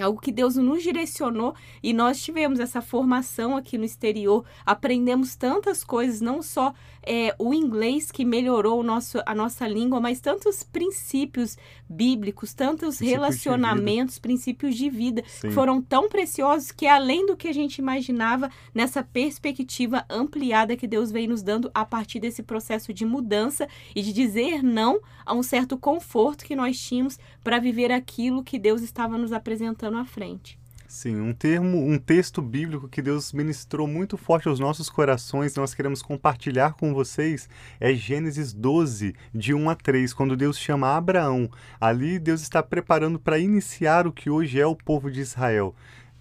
algo 0.00 0.20
que 0.20 0.30
Deus 0.30 0.54
nos 0.54 0.82
direcionou 0.82 1.54
e 1.82 1.92
nós 1.92 2.22
tivemos 2.22 2.60
essa 2.60 2.80
formação 2.80 3.56
aqui 3.56 3.76
no 3.76 3.84
exterior, 3.84 4.44
aprendemos 4.64 5.34
tantas 5.34 5.82
coisas, 5.82 6.20
não 6.20 6.40
só 6.40 6.72
é, 7.08 7.34
o 7.38 7.54
inglês 7.54 8.12
que 8.12 8.22
melhorou 8.22 8.80
o 8.80 8.82
nosso, 8.82 9.18
a 9.24 9.34
nossa 9.34 9.66
língua, 9.66 9.98
mas 9.98 10.20
tantos 10.20 10.62
princípios 10.62 11.56
bíblicos, 11.88 12.52
tantos 12.52 12.98
princípios 12.98 13.10
relacionamentos, 13.10 14.16
de 14.16 14.20
princípios 14.20 14.76
de 14.76 14.90
vida, 14.90 15.24
Sim. 15.26 15.50
foram 15.50 15.80
tão 15.80 16.10
preciosos 16.10 16.70
que 16.70 16.86
além 16.86 17.24
do 17.24 17.34
que 17.34 17.48
a 17.48 17.52
gente 17.52 17.78
imaginava 17.78 18.50
nessa 18.74 19.02
perspectiva 19.02 20.04
ampliada 20.10 20.76
que 20.76 20.86
Deus 20.86 21.10
vem 21.10 21.26
nos 21.26 21.42
dando 21.42 21.70
a 21.72 21.84
partir 21.84 22.20
desse 22.20 22.42
processo 22.42 22.92
de 22.92 23.06
mudança 23.06 23.66
e 23.96 24.02
de 24.02 24.12
dizer 24.12 24.62
não 24.62 25.00
a 25.24 25.32
um 25.32 25.42
certo 25.42 25.78
conforto 25.78 26.44
que 26.44 26.54
nós 26.54 26.78
tínhamos 26.78 27.18
para 27.42 27.58
viver 27.58 27.90
aquilo 27.90 28.44
que 28.44 28.58
Deus 28.58 28.82
estava 28.82 29.16
nos 29.16 29.32
apresentando 29.32 29.96
à 29.96 30.04
frente. 30.04 30.58
Sim, 30.88 31.20
um 31.20 31.34
termo, 31.34 31.86
um 31.86 31.98
texto 31.98 32.40
bíblico 32.40 32.88
que 32.88 33.02
Deus 33.02 33.30
ministrou 33.34 33.86
muito 33.86 34.16
forte 34.16 34.48
aos 34.48 34.58
nossos 34.58 34.88
corações, 34.88 35.54
nós 35.54 35.74
queremos 35.74 36.00
compartilhar 36.00 36.72
com 36.72 36.94
vocês, 36.94 37.46
é 37.78 37.92
Gênesis 37.92 38.54
12, 38.54 39.14
de 39.34 39.52
1 39.52 39.68
a 39.68 39.74
3, 39.74 40.14
quando 40.14 40.34
Deus 40.34 40.58
chama 40.58 40.96
Abraão. 40.96 41.50
Ali 41.78 42.18
Deus 42.18 42.40
está 42.40 42.62
preparando 42.62 43.18
para 43.18 43.38
iniciar 43.38 44.06
o 44.06 44.12
que 44.12 44.30
hoje 44.30 44.58
é 44.58 44.66
o 44.66 44.74
povo 44.74 45.10
de 45.10 45.20
Israel. 45.20 45.74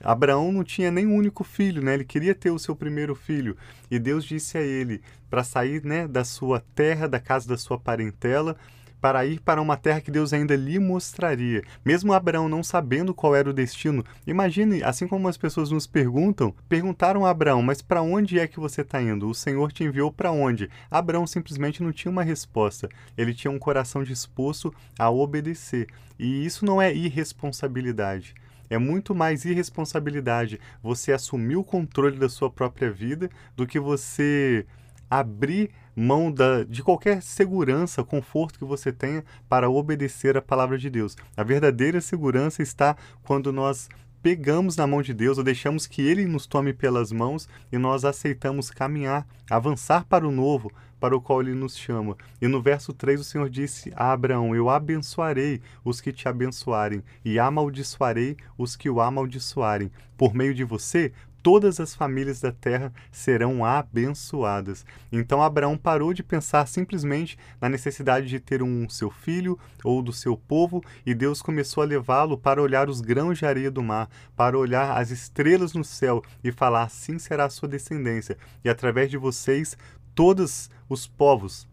Abraão 0.04 0.52
não 0.52 0.66
tinha 0.66 0.92
nem 0.92 1.08
um 1.08 1.16
único 1.16 1.46
filho, 1.46 1.82
né? 1.82 1.94
Ele 1.94 2.04
queria 2.04 2.36
ter 2.36 2.52
o 2.52 2.60
seu 2.60 2.76
primeiro 2.76 3.16
filho. 3.16 3.56
E 3.90 3.98
Deus 3.98 4.26
disse 4.26 4.58
a 4.58 4.62
ele 4.62 5.02
para 5.30 5.46
sair, 5.46 5.82
né, 5.86 6.06
da 6.06 6.26
sua 6.26 6.60
terra, 6.76 7.08
da 7.08 7.22
casa 7.22 7.48
da 7.48 7.58
sua 7.58 7.80
parentela, 7.80 8.58
para 9.01 9.25
ir 9.25 9.39
para 9.39 9.62
uma 9.62 9.77
terra 9.77 10.01
que 10.01 10.12
Deus 10.12 10.34
ainda 10.34 10.56
lhe 10.56 10.80
mostraria. 10.80 11.63
Mesmo 11.86 12.13
Abraão 12.13 12.50
não 12.50 12.63
sabendo 12.63 13.13
qual 13.13 13.36
era 13.36 13.50
o 13.50 13.54
destino, 13.54 14.04
imagine, 14.25 14.84
assim 14.84 15.08
como 15.08 15.27
as 15.27 15.38
pessoas 15.38 15.72
nos 15.72 15.88
perguntam, 15.88 16.54
perguntaram 16.68 17.25
a 17.25 17.30
Abraão, 17.30 17.62
mas 17.62 17.82
para 17.82 18.01
onde 18.01 18.39
é 18.39 18.48
que 18.48 18.60
você 18.60 18.82
está 18.82 19.01
indo? 19.01 19.30
O 19.30 19.36
Senhor 19.36 19.72
te 19.72 19.84
enviou 19.84 20.12
para 20.12 20.32
onde? 20.32 20.70
Abraão 20.89 21.27
simplesmente 21.27 21.84
não 21.84 21.92
tinha 21.92 22.12
uma 22.12 22.24
resposta. 22.24 22.89
Ele 23.18 23.34
tinha 23.34 23.51
um 23.51 23.60
coração 23.60 24.04
disposto 24.04 24.74
a 24.98 25.10
obedecer. 25.10 25.88
E 26.20 26.46
isso 26.46 26.66
não 26.66 26.82
é 26.82 26.94
irresponsabilidade. 26.94 28.34
É 28.70 28.77
muito 28.77 29.16
mais 29.16 29.46
irresponsabilidade 29.46 30.60
você 30.84 31.13
assumir 31.13 31.56
o 31.56 31.63
controle 31.63 32.18
da 32.18 32.27
sua 32.27 32.50
própria 32.50 32.92
vida 32.92 33.30
do 33.56 33.66
que 33.66 33.80
você 33.80 34.66
abrir 35.10 35.72
mão 36.00 36.32
da, 36.32 36.63
de 36.63 36.84
qualquer 36.84 37.24
segurança, 37.24 38.04
conforto 38.04 38.60
que 38.60 38.66
você 38.66 38.92
tenha 38.92 39.25
para 39.50 39.68
obedecer 39.68 40.38
a 40.38 40.42
palavra 40.44 40.77
de 40.77 40.92
Deus. 40.92 41.18
A 41.36 41.42
verdadeira 41.42 42.00
segurança 42.00 42.62
está 42.62 42.96
quando 43.24 43.51
nós 43.51 43.89
pegamos 44.22 44.75
na 44.75 44.86
mão 44.86 45.01
de 45.01 45.12
Deus 45.12 45.39
ou 45.39 45.44
deixamos 45.44 45.88
que 45.88 46.04
Ele 46.04 46.25
nos 46.25 46.46
tome 46.46 46.72
pelas 46.72 47.12
mãos 47.12 47.50
e 47.72 47.80
nós 47.80 48.06
aceitamos 48.06 48.70
caminhar, 48.70 49.25
avançar 49.50 50.06
para 50.06 50.27
o 50.27 50.32
novo, 50.32 50.72
para 51.00 51.18
o 51.18 51.22
qual 51.22 51.42
Ele 51.42 51.56
nos 51.56 51.75
chama. 51.75 52.16
E 52.39 52.48
no 52.48 52.62
verso 52.62 52.94
3 52.94 53.20
o 53.20 53.24
Senhor 53.24 53.50
disse 53.50 53.92
a 53.96 54.12
Abraão: 54.12 54.56
Eu 54.56 54.70
abençoarei 54.70 55.62
os 55.84 56.00
que 56.00 56.13
te 56.13 56.27
abençoarem, 56.27 57.04
e 57.25 57.39
amaldiçoarei 57.39 58.38
os 58.56 58.75
que 58.75 58.88
o 58.88 59.01
amaldiçoarem. 59.01 59.92
Por 60.16 60.36
meio 60.36 60.54
de 60.54 60.63
você, 60.63 61.12
todas 61.48 61.80
as 61.80 61.96
famílias 61.96 62.42
da 62.42 62.51
terra 62.51 62.92
serão 63.10 63.63
abençoadas. 63.63 64.86
Então 65.10 65.42
Abraão 65.42 65.77
parou 65.77 66.13
de 66.13 66.22
pensar 66.22 66.68
simplesmente 66.68 67.39
na 67.62 67.70
necessidade 67.70 68.27
de 68.27 68.38
ter 68.38 68.62
um 68.62 68.89
seu 68.89 69.10
filho 69.10 69.58
ou 69.82 70.01
do 70.01 70.12
seu 70.12 70.36
povo 70.36 70.84
e 71.06 71.13
Deus 71.13 71.42
começou 71.42 71.82
a 71.82 71.86
levá-lo 71.86 72.38
para 72.38 72.62
olhar 72.62 72.89
os 72.89 73.00
grãos 73.00 73.38
de 73.38 73.46
areia 73.46 73.72
do 73.72 73.82
mar, 73.82 74.10
para 74.36 74.60
olhar 74.60 74.98
as 74.98 75.10
estrelas 75.10 75.72
no 75.72 75.86
céu 75.86 76.22
e 76.44 76.51
falar: 76.51 76.84
assim 76.84 77.18
será 77.18 77.46
a 77.46 77.50
sua 77.50 77.70
descendência, 77.70 78.38
e 78.62 78.68
através 78.68 79.10
de 79.10 79.16
vocês 79.16 79.77
todos 80.13 80.70
os 80.89 81.08
povos 81.08 81.66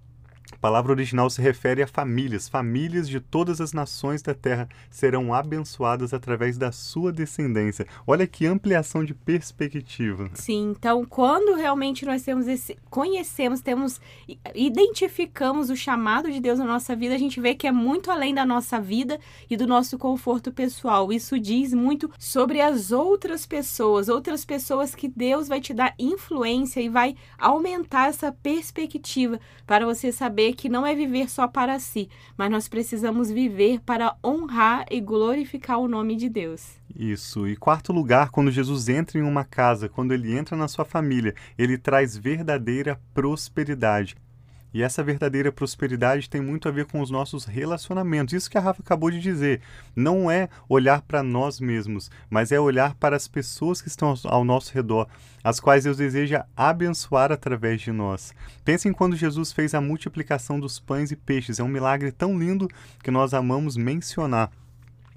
palavra 0.65 0.93
original 0.93 1.29
se 1.29 1.43
refere 1.43 1.83
a 1.83 1.87
famílias. 1.87 2.49
Famílias 2.49 3.07
de 3.07 3.21
todas 3.21 3.61
as 3.61 3.75
nações 3.75 4.23
da 4.23 4.33
terra 4.33 4.67
serão 4.89 5.35
abençoadas 5.35 6.15
através 6.15 6.57
da 6.57 6.73
sua 6.73 7.13
descendência. 7.13 7.87
Olha 8.07 8.27
que 8.27 8.47
ampliação 8.47 9.05
de 9.05 9.13
perspectiva. 9.13 10.31
Sim, 10.33 10.71
então 10.71 11.05
quando 11.05 11.55
realmente 11.55 12.07
nós 12.07 12.23
temos 12.23 12.49
esse 12.49 12.79
conhecemos, 12.89 13.61
temos 13.61 14.01
identificamos 14.55 15.69
o 15.69 15.77
chamado 15.77 16.33
de 16.33 16.41
Deus 16.41 16.59
na 16.59 16.65
nossa 16.65 16.97
vida, 16.97 17.15
a 17.15 17.19
gente 17.19 17.43
vê 17.43 17.55
que 17.55 17.67
é 17.67 17.73
muito 17.73 18.11
além 18.11 18.33
da 18.33 18.47
nossa 18.47 18.81
vida 18.81 19.21
e 19.51 19.59
do 19.59 19.67
nosso 19.67 19.99
conforto 19.99 20.51
pessoal. 20.51 21.13
Isso 21.13 21.39
diz 21.39 21.75
muito 21.75 22.11
sobre 22.19 22.63
as 22.63 22.91
outras 22.91 23.45
pessoas, 23.45 24.09
outras 24.09 24.47
pessoas 24.47 24.95
que 24.95 25.09
Deus 25.09 25.47
vai 25.47 25.61
te 25.61 25.75
dar 25.75 25.95
influência 25.99 26.81
e 26.81 26.89
vai 26.89 27.17
aumentar 27.39 28.09
essa 28.09 28.33
perspectiva 28.33 29.39
para 29.67 29.85
você 29.85 30.11
saber 30.11 30.54
que 30.55 30.69
não 30.69 30.87
é 30.87 30.95
viver 30.95 31.31
só 31.31 31.47
para 31.47 31.79
si, 31.79 32.09
mas 32.37 32.51
nós 32.51 32.69
precisamos 32.69 33.31
viver 33.31 33.81
para 33.81 34.17
honrar 34.25 34.87
e 34.91 35.01
glorificar 35.01 35.79
o 35.79 35.89
nome 35.89 36.17
de 36.17 36.29
Deus. 36.29 36.79
Isso. 36.95 37.49
E 37.49 37.57
quarto 37.57 37.93
lugar, 37.93 38.31
quando 38.31 38.51
Jesus 38.51 38.89
entra 38.89 39.19
em 39.19 39.23
uma 39.23 39.45
casa, 39.45 39.89
quando 39.89 40.13
ele 40.13 40.37
entra 40.37 40.57
na 40.57 40.69
sua 40.69 40.85
família, 40.85 41.35
ele 41.59 41.77
traz 41.77 42.17
verdadeira 42.17 43.01
prosperidade. 43.13 44.17
E 44.75 44.83
essa 44.83 45.05
verdadeira 45.05 45.53
prosperidade 45.53 46.29
tem 46.29 46.41
muito 46.41 46.69
a 46.69 46.73
ver 46.73 46.87
com 46.87 47.01
os 47.01 47.09
nossos 47.09 47.45
relacionamentos. 47.45 48.35
Isso 48.35 48.51
que 48.51 48.59
a 48.59 48.61
Rafa 48.61 48.83
acabou 48.83 49.09
de 49.09 49.21
dizer. 49.21 49.61
Não 49.95 50.29
é 50.29 50.49
olhar 50.69 51.01
para 51.03 51.23
nós 51.23 51.61
mesmos, 51.61 52.11
mas 52.29 52.51
é 52.51 52.59
olhar 52.59 52.97
para 52.97 53.15
as 53.15 53.29
pessoas 53.29 53.81
que 53.81 53.87
estão 53.87 54.13
ao 54.25 54.45
nosso 54.45 54.75
redor, 54.75 55.07
as 55.45 55.61
quais 55.61 55.85
Deus 55.85 55.99
deseja 55.99 56.45
abençoar 56.57 57.31
através 57.31 57.81
de 57.83 57.93
nós. 57.93 58.35
Pensem 58.65 58.93
quando 58.93 59.15
Jesus 59.15 59.53
fez 59.53 59.75
a 59.75 59.81
multiplicação 59.81 60.59
dos 60.59 60.81
pães 60.81 61.13
e 61.13 61.17
peixes. 61.17 61.61
É 61.61 61.63
um 61.63 61.69
milagre 61.69 62.11
tão 62.11 62.37
lindo 62.37 62.69
que 63.01 63.13
nós 63.13 63.33
amamos 63.33 63.77
mencionar. 63.77 64.51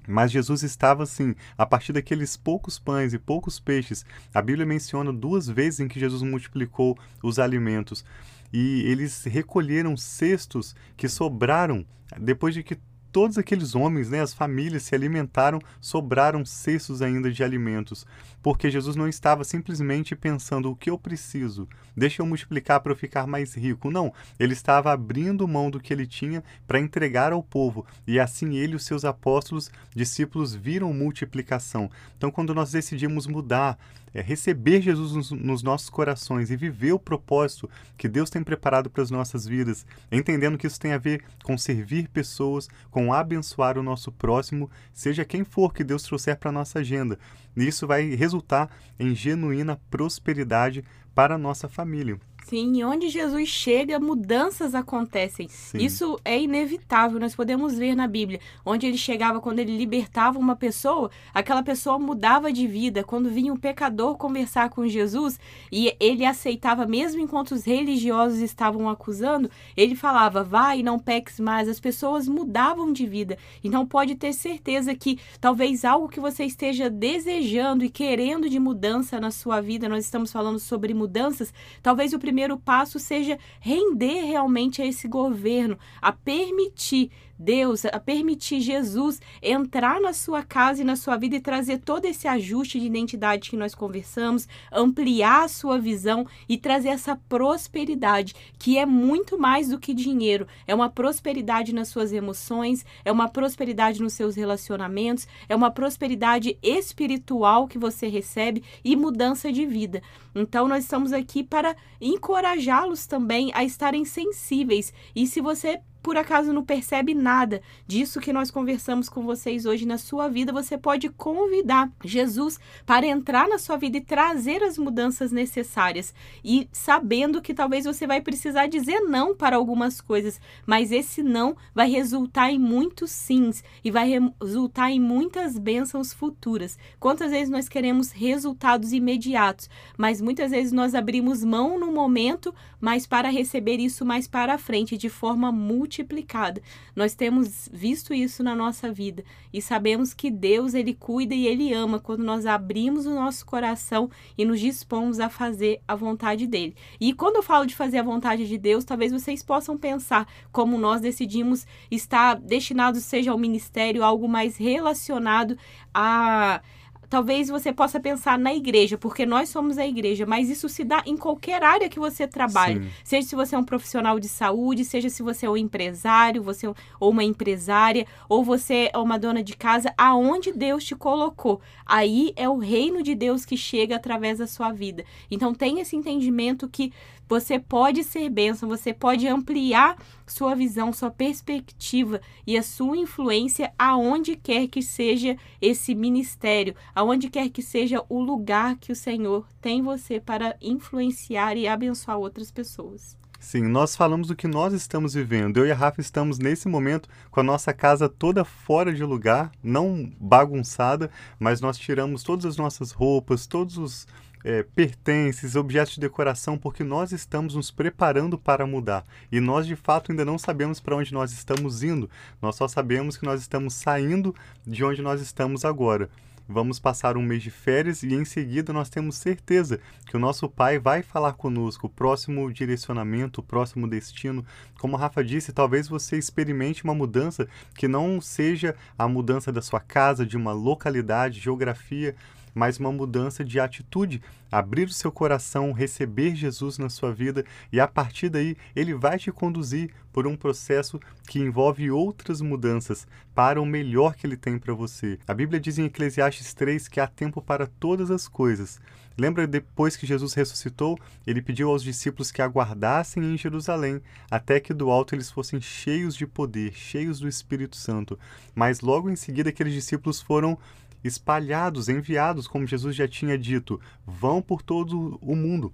Mas 0.06 0.30
Jesus 0.30 0.62
estava 0.62 1.02
assim, 1.02 1.34
a 1.58 1.66
partir 1.66 1.92
daqueles 1.92 2.36
poucos 2.36 2.78
pães 2.78 3.12
e 3.12 3.18
poucos 3.18 3.58
peixes. 3.58 4.06
A 4.32 4.40
Bíblia 4.40 4.64
menciona 4.64 5.12
duas 5.12 5.48
vezes 5.48 5.80
em 5.80 5.88
que 5.88 6.00
Jesus 6.00 6.22
multiplicou 6.22 6.96
os 7.22 7.40
alimentos 7.40 8.04
e 8.52 8.82
eles 8.82 9.24
recolheram 9.24 9.96
cestos 9.96 10.74
que 10.96 11.08
sobraram 11.08 11.84
depois 12.18 12.54
de 12.54 12.62
que 12.62 12.78
todos 13.10 13.38
aqueles 13.38 13.74
homens, 13.74 14.10
né, 14.10 14.20
as 14.20 14.34
famílias 14.34 14.82
se 14.82 14.94
alimentaram, 14.94 15.58
sobraram 15.80 16.44
cestos 16.44 17.02
ainda 17.02 17.30
de 17.30 17.42
alimentos, 17.42 18.06
porque 18.42 18.70
Jesus 18.70 18.96
não 18.96 19.08
estava 19.08 19.44
simplesmente 19.44 20.14
pensando 20.14 20.70
o 20.70 20.76
que 20.76 20.90
eu 20.90 20.98
preciso, 20.98 21.68
deixa 21.96 22.22
eu 22.22 22.26
multiplicar 22.26 22.80
para 22.80 22.92
eu 22.92 22.96
ficar 22.96 23.26
mais 23.26 23.54
rico. 23.54 23.90
Não, 23.90 24.12
ele 24.38 24.52
estava 24.52 24.92
abrindo 24.92 25.48
mão 25.48 25.70
do 25.70 25.80
que 25.80 25.92
ele 25.92 26.06
tinha 26.06 26.44
para 26.66 26.78
entregar 26.78 27.32
ao 27.32 27.42
povo, 27.42 27.86
e 28.06 28.20
assim 28.20 28.56
ele 28.56 28.74
e 28.74 28.76
os 28.76 28.84
seus 28.84 29.04
apóstolos, 29.04 29.70
discípulos, 29.94 30.54
viram 30.54 30.92
multiplicação. 30.92 31.90
Então, 32.16 32.30
quando 32.30 32.54
nós 32.54 32.72
decidimos 32.72 33.26
mudar 33.26 33.78
é 34.14 34.20
receber 34.20 34.80
Jesus 34.80 35.12
nos, 35.12 35.30
nos, 35.30 35.62
nossos 35.62 35.90
corações 35.90 36.50
e 36.50 36.56
viver 36.56 36.92
o 36.92 36.98
propósito 36.98 37.68
que 37.96 38.08
Deus 38.08 38.30
tem 38.30 38.42
preparado 38.42 38.90
para 38.90 39.02
as 39.02 39.10
nossas 39.10 39.46
vidas, 39.46 39.86
entendendo 40.10 40.58
que 40.58 40.66
isso 40.66 40.80
tem 40.80 40.92
a 40.92 40.98
ver 40.98 41.22
com 41.42 41.56
servir 41.58 42.08
pessoas, 42.08 42.68
com 42.90 43.12
abençoar 43.12 43.78
o 43.78 43.82
nosso 43.82 44.10
próximo, 44.10 44.70
seja 44.92 45.24
quem 45.24 45.44
for 45.44 45.72
que 45.72 45.84
Deus 45.84 46.02
trouxer 46.02 46.36
para 46.36 46.50
a 46.50 46.52
nossa 46.52 46.80
agenda. 46.80 47.18
E 47.56 47.66
isso 47.66 47.86
vai 47.86 48.14
resultar 48.14 48.70
em 48.98 49.14
genuína 49.14 49.80
prosperidade 49.90 50.84
para 51.18 51.34
a 51.34 51.38
nossa 51.38 51.68
família. 51.68 52.16
Sim, 52.48 52.82
onde 52.82 53.10
Jesus 53.10 53.46
chega, 53.46 54.00
mudanças 54.00 54.74
acontecem. 54.74 55.48
Sim. 55.48 55.76
Isso 55.76 56.18
é 56.24 56.40
inevitável, 56.40 57.20
nós 57.20 57.34
podemos 57.34 57.76
ver 57.76 57.94
na 57.94 58.06
Bíblia. 58.06 58.40
Onde 58.64 58.86
ele 58.86 58.96
chegava, 58.96 59.38
quando 59.38 59.58
ele 59.58 59.76
libertava 59.76 60.38
uma 60.38 60.56
pessoa, 60.56 61.10
aquela 61.34 61.62
pessoa 61.62 61.98
mudava 61.98 62.50
de 62.50 62.66
vida. 62.66 63.04
Quando 63.04 63.28
vinha 63.28 63.52
um 63.52 63.56
pecador 63.56 64.16
conversar 64.16 64.70
com 64.70 64.88
Jesus 64.88 65.38
e 65.70 65.94
ele 66.00 66.24
aceitava, 66.24 66.86
mesmo 66.86 67.20
enquanto 67.20 67.50
os 67.52 67.66
religiosos 67.66 68.38
estavam 68.38 68.88
acusando, 68.88 69.50
ele 69.76 69.94
falava: 69.94 70.42
vai, 70.42 70.82
não 70.82 70.98
peques 70.98 71.38
mais. 71.38 71.68
As 71.68 71.78
pessoas 71.78 72.26
mudavam 72.26 72.94
de 72.94 73.06
vida. 73.06 73.36
Então 73.62 73.86
pode 73.86 74.14
ter 74.14 74.32
certeza 74.32 74.94
que 74.94 75.18
talvez 75.38 75.84
algo 75.84 76.08
que 76.08 76.18
você 76.18 76.44
esteja 76.44 76.88
desejando 76.88 77.84
e 77.84 77.90
querendo 77.90 78.48
de 78.48 78.58
mudança 78.58 79.20
na 79.20 79.30
sua 79.30 79.60
vida, 79.60 79.86
nós 79.86 80.06
estamos 80.06 80.32
falando 80.32 80.58
sobre 80.58 80.94
mudanças, 81.08 81.52
talvez 81.82 82.12
o 82.12 82.18
primeiro 82.18 82.58
passo 82.58 82.98
seja 82.98 83.38
render 83.60 84.20
realmente 84.24 84.82
a 84.82 84.86
esse 84.86 85.08
governo, 85.08 85.78
a 86.00 86.12
permitir 86.12 87.10
Deus, 87.38 87.84
a 87.84 88.00
permitir 88.00 88.60
Jesus 88.60 89.20
entrar 89.40 90.00
na 90.00 90.12
sua 90.12 90.42
casa 90.42 90.82
e 90.82 90.84
na 90.84 90.96
sua 90.96 91.16
vida 91.16 91.36
e 91.36 91.40
trazer 91.40 91.78
todo 91.78 92.04
esse 92.04 92.26
ajuste 92.26 92.80
de 92.80 92.86
identidade 92.86 93.50
que 93.50 93.56
nós 93.56 93.74
conversamos, 93.74 94.48
ampliar 94.72 95.44
a 95.44 95.48
sua 95.48 95.78
visão 95.78 96.26
e 96.48 96.58
trazer 96.58 96.88
essa 96.88 97.16
prosperidade, 97.28 98.34
que 98.58 98.76
é 98.76 98.84
muito 98.84 99.38
mais 99.38 99.68
do 99.68 99.78
que 99.78 99.94
dinheiro, 99.94 100.46
é 100.66 100.74
uma 100.74 100.90
prosperidade 100.90 101.72
nas 101.72 101.88
suas 101.88 102.12
emoções, 102.12 102.84
é 103.04 103.12
uma 103.12 103.28
prosperidade 103.28 104.02
nos 104.02 104.14
seus 104.14 104.34
relacionamentos, 104.34 105.28
é 105.48 105.54
uma 105.54 105.70
prosperidade 105.70 106.58
espiritual 106.62 107.68
que 107.68 107.78
você 107.78 108.08
recebe 108.08 108.64
e 108.84 108.96
mudança 108.96 109.52
de 109.52 109.64
vida. 109.64 110.02
Então 110.34 110.66
nós 110.68 110.84
estamos 110.84 111.12
aqui 111.12 111.42
para 111.42 111.76
encorajá-los 112.00 113.06
também 113.06 113.50
a 113.54 113.64
estarem 113.64 114.04
sensíveis. 114.04 114.92
E 115.14 115.26
se 115.26 115.40
você 115.40 115.80
por 116.08 116.16
acaso 116.16 116.54
não 116.54 116.64
percebe 116.64 117.12
nada 117.12 117.60
disso 117.86 118.18
que 118.18 118.32
nós 118.32 118.50
conversamos 118.50 119.10
com 119.10 119.26
vocês 119.26 119.66
hoje 119.66 119.84
na 119.84 119.98
sua 119.98 120.26
vida, 120.26 120.50
você 120.50 120.78
pode 120.78 121.10
convidar 121.10 121.92
Jesus 122.02 122.58
para 122.86 123.06
entrar 123.06 123.46
na 123.46 123.58
sua 123.58 123.76
vida 123.76 123.98
e 123.98 124.00
trazer 124.00 124.62
as 124.62 124.78
mudanças 124.78 125.30
necessárias. 125.30 126.14
E 126.42 126.66
sabendo 126.72 127.42
que 127.42 127.52
talvez 127.52 127.84
você 127.84 128.06
vai 128.06 128.22
precisar 128.22 128.68
dizer 128.68 129.00
não 129.00 129.36
para 129.36 129.56
algumas 129.56 130.00
coisas, 130.00 130.40
mas 130.64 130.92
esse 130.92 131.22
não 131.22 131.54
vai 131.74 131.90
resultar 131.90 132.50
em 132.50 132.58
muitos 132.58 133.10
sims 133.10 133.62
e 133.84 133.90
vai 133.90 134.08
resultar 134.08 134.90
em 134.90 134.98
muitas 134.98 135.58
bênçãos 135.58 136.10
futuras. 136.10 136.78
Quantas 136.98 137.32
vezes 137.32 137.50
nós 137.50 137.68
queremos 137.68 138.12
resultados 138.12 138.94
imediatos, 138.94 139.68
mas 139.98 140.22
muitas 140.22 140.52
vezes 140.52 140.72
nós 140.72 140.94
abrimos 140.94 141.44
mão 141.44 141.78
no 141.78 141.92
momento, 141.92 142.54
mas 142.80 143.06
para 143.06 143.28
receber 143.28 143.76
isso 143.78 144.06
mais 144.06 144.26
para 144.26 144.56
frente 144.56 144.96
de 144.96 145.10
forma 145.10 145.52
múltipla 145.52 145.97
multiplicada. 145.98 146.62
Nós 146.94 147.14
temos 147.14 147.68
visto 147.72 148.14
isso 148.14 148.42
na 148.42 148.54
nossa 148.54 148.92
vida 148.92 149.24
e 149.52 149.60
sabemos 149.60 150.14
que 150.14 150.30
Deus 150.30 150.74
ele 150.74 150.94
cuida 150.94 151.34
e 151.34 151.46
ele 151.46 151.72
ama 151.72 151.98
quando 151.98 152.22
nós 152.22 152.46
abrimos 152.46 153.06
o 153.06 153.14
nosso 153.14 153.44
coração 153.44 154.10
e 154.36 154.44
nos 154.44 154.60
dispomos 154.60 155.18
a 155.20 155.28
fazer 155.28 155.80
a 155.86 155.94
vontade 155.94 156.46
dele. 156.46 156.76
E 157.00 157.12
quando 157.12 157.36
eu 157.36 157.42
falo 157.42 157.66
de 157.66 157.74
fazer 157.74 157.98
a 157.98 158.02
vontade 158.02 158.46
de 158.46 158.58
Deus, 158.58 158.84
talvez 158.84 159.12
vocês 159.12 159.42
possam 159.42 159.76
pensar 159.76 160.26
como 160.52 160.78
nós 160.78 161.00
decidimos 161.00 161.66
estar 161.90 162.34
destinados 162.36 163.04
seja 163.04 163.32
ao 163.32 163.38
ministério, 163.38 164.04
algo 164.04 164.28
mais 164.28 164.56
relacionado 164.56 165.56
a 165.92 166.60
talvez 167.08 167.48
você 167.48 167.72
possa 167.72 167.98
pensar 167.98 168.38
na 168.38 168.54
igreja, 168.54 168.98
porque 168.98 169.24
nós 169.24 169.48
somos 169.48 169.78
a 169.78 169.86
igreja, 169.86 170.26
mas 170.26 170.48
isso 170.48 170.68
se 170.68 170.84
dá 170.84 171.02
em 171.06 171.16
qualquer 171.16 171.62
área 171.62 171.88
que 171.88 171.98
você 171.98 172.26
trabalhe. 172.26 172.82
Sim. 172.82 172.90
Seja 173.04 173.28
se 173.28 173.36
você 173.36 173.54
é 173.54 173.58
um 173.58 173.64
profissional 173.64 174.18
de 174.18 174.28
saúde, 174.28 174.84
seja 174.84 175.08
se 175.08 175.22
você 175.22 175.46
é 175.46 175.50
um 175.50 175.56
empresário, 175.56 176.42
você 176.42 176.66
é 176.66 176.74
ou 177.00 177.10
uma 177.10 177.24
empresária, 177.24 178.06
ou 178.28 178.44
você 178.44 178.90
é 178.92 178.98
uma 178.98 179.18
dona 179.18 179.42
de 179.42 179.56
casa, 179.56 179.92
aonde 179.96 180.52
Deus 180.52 180.84
te 180.84 180.94
colocou. 180.94 181.60
Aí 181.86 182.32
é 182.36 182.48
o 182.48 182.58
reino 182.58 183.02
de 183.02 183.14
Deus 183.14 183.44
que 183.44 183.56
chega 183.56 183.96
através 183.96 184.38
da 184.38 184.46
sua 184.46 184.72
vida. 184.72 185.04
Então 185.30 185.54
tenha 185.54 185.82
esse 185.82 185.96
entendimento 185.96 186.68
que 186.68 186.92
você 187.28 187.58
pode 187.58 188.02
ser 188.04 188.28
bênção, 188.30 188.68
você 188.68 188.92
pode 188.94 189.26
ampliar 189.26 189.96
sua 190.26 190.54
visão, 190.54 190.92
sua 190.92 191.10
perspectiva 191.10 192.20
e 192.46 192.56
a 192.56 192.62
sua 192.62 192.96
influência 192.96 193.72
aonde 193.78 194.34
quer 194.36 194.66
que 194.68 194.82
seja 194.82 195.36
esse 195.60 195.94
ministério, 195.94 196.74
aonde 196.94 197.28
quer 197.28 197.50
que 197.50 197.62
seja 197.62 198.02
o 198.08 198.20
lugar 198.20 198.76
que 198.76 198.92
o 198.92 198.96
Senhor 198.96 199.46
tem 199.60 199.82
você 199.82 200.18
para 200.18 200.56
influenciar 200.60 201.56
e 201.56 201.68
abençoar 201.68 202.18
outras 202.18 202.50
pessoas. 202.50 203.16
Sim, 203.38 203.62
nós 203.62 203.94
falamos 203.94 204.28
do 204.28 204.36
que 204.36 204.48
nós 204.48 204.72
estamos 204.72 205.14
vivendo. 205.14 205.58
Eu 205.58 205.66
e 205.66 205.70
a 205.70 205.74
Rafa 205.74 206.00
estamos 206.00 206.40
nesse 206.40 206.68
momento 206.68 207.08
com 207.30 207.38
a 207.38 207.42
nossa 207.42 207.72
casa 207.72 208.08
toda 208.08 208.44
fora 208.44 208.92
de 208.92 209.04
lugar, 209.04 209.52
não 209.62 210.10
bagunçada, 210.20 211.08
mas 211.38 211.60
nós 211.60 211.78
tiramos 211.78 212.24
todas 212.24 212.44
as 212.44 212.56
nossas 212.56 212.90
roupas, 212.90 213.46
todos 213.46 213.78
os 213.78 214.08
é, 214.44 214.64
pertences, 214.64 215.54
objetos 215.54 215.94
de 215.94 216.00
decoração, 216.00 216.58
porque 216.58 216.82
nós 216.82 217.12
estamos 217.12 217.54
nos 217.54 217.70
preparando 217.70 218.36
para 218.36 218.66
mudar. 218.66 219.04
E 219.30 219.38
nós, 219.38 219.66
de 219.66 219.76
fato, 219.76 220.10
ainda 220.10 220.24
não 220.24 220.36
sabemos 220.36 220.80
para 220.80 220.96
onde 220.96 221.14
nós 221.14 221.32
estamos 221.32 221.84
indo, 221.84 222.10
nós 222.42 222.56
só 222.56 222.66
sabemos 222.66 223.16
que 223.16 223.24
nós 223.24 223.40
estamos 223.40 223.72
saindo 223.72 224.34
de 224.66 224.84
onde 224.84 225.00
nós 225.00 225.20
estamos 225.20 225.64
agora. 225.64 226.10
Vamos 226.50 226.78
passar 226.78 227.18
um 227.18 227.22
mês 227.22 227.42
de 227.42 227.50
férias 227.50 228.02
e 228.02 228.14
em 228.14 228.24
seguida 228.24 228.72
nós 228.72 228.88
temos 228.88 229.16
certeza 229.16 229.80
que 230.06 230.16
o 230.16 230.18
nosso 230.18 230.48
Pai 230.48 230.78
vai 230.78 231.02
falar 231.02 231.34
conosco 231.34 231.88
o 231.88 231.90
próximo 231.90 232.50
direcionamento, 232.50 233.42
o 233.42 233.44
próximo 233.44 233.86
destino. 233.86 234.42
Como 234.80 234.96
a 234.96 234.98
Rafa 234.98 235.22
disse, 235.22 235.52
talvez 235.52 235.88
você 235.88 236.16
experimente 236.16 236.84
uma 236.84 236.94
mudança 236.94 237.46
que 237.74 237.86
não 237.86 238.18
seja 238.18 238.74
a 238.96 239.06
mudança 239.06 239.52
da 239.52 239.60
sua 239.60 239.78
casa, 239.78 240.24
de 240.24 240.38
uma 240.38 240.52
localidade, 240.52 241.38
geografia, 241.38 242.16
mas 242.58 242.76
uma 242.78 242.90
mudança 242.90 243.44
de 243.44 243.60
atitude, 243.60 244.20
abrir 244.50 244.88
o 244.88 244.92
seu 244.92 245.12
coração, 245.12 245.70
receber 245.70 246.34
Jesus 246.34 246.76
na 246.76 246.88
sua 246.90 247.12
vida 247.14 247.44
e 247.72 247.78
a 247.78 247.86
partir 247.86 248.28
daí 248.28 248.56
ele 248.74 248.94
vai 248.94 249.16
te 249.16 249.30
conduzir 249.30 249.90
por 250.12 250.26
um 250.26 250.36
processo 250.36 250.98
que 251.28 251.38
envolve 251.38 251.88
outras 251.88 252.40
mudanças 252.40 253.06
para 253.32 253.62
o 253.62 253.66
melhor 253.66 254.16
que 254.16 254.26
ele 254.26 254.36
tem 254.36 254.58
para 254.58 254.74
você. 254.74 255.20
A 255.28 255.32
Bíblia 255.32 255.60
diz 255.60 255.78
em 255.78 255.84
Eclesiastes 255.84 256.52
3 256.52 256.88
que 256.88 256.98
há 256.98 257.06
tempo 257.06 257.40
para 257.40 257.68
todas 257.68 258.10
as 258.10 258.26
coisas. 258.26 258.80
Lembra 259.16 259.46
depois 259.46 259.96
que 259.96 260.06
Jesus 260.06 260.34
ressuscitou, 260.34 260.98
ele 261.26 261.42
pediu 261.42 261.70
aos 261.70 261.82
discípulos 261.82 262.32
que 262.32 262.42
aguardassem 262.42 263.22
em 263.22 263.38
Jerusalém 263.38 264.00
até 264.28 264.58
que 264.58 264.74
do 264.74 264.90
alto 264.90 265.14
eles 265.14 265.30
fossem 265.30 265.60
cheios 265.60 266.16
de 266.16 266.26
poder, 266.26 266.72
cheios 266.72 267.20
do 267.20 267.28
Espírito 267.28 267.76
Santo. 267.76 268.18
Mas 268.54 268.80
logo 268.80 269.08
em 269.08 269.16
seguida 269.16 269.50
aqueles 269.50 269.74
discípulos 269.74 270.20
foram 270.20 270.58
espalhados, 271.02 271.88
enviados, 271.88 272.46
como 272.46 272.66
Jesus 272.66 272.94
já 272.96 273.06
tinha 273.06 273.38
dito, 273.38 273.80
vão 274.06 274.42
por 274.42 274.62
todo 274.62 275.18
o 275.20 275.36
mundo. 275.36 275.72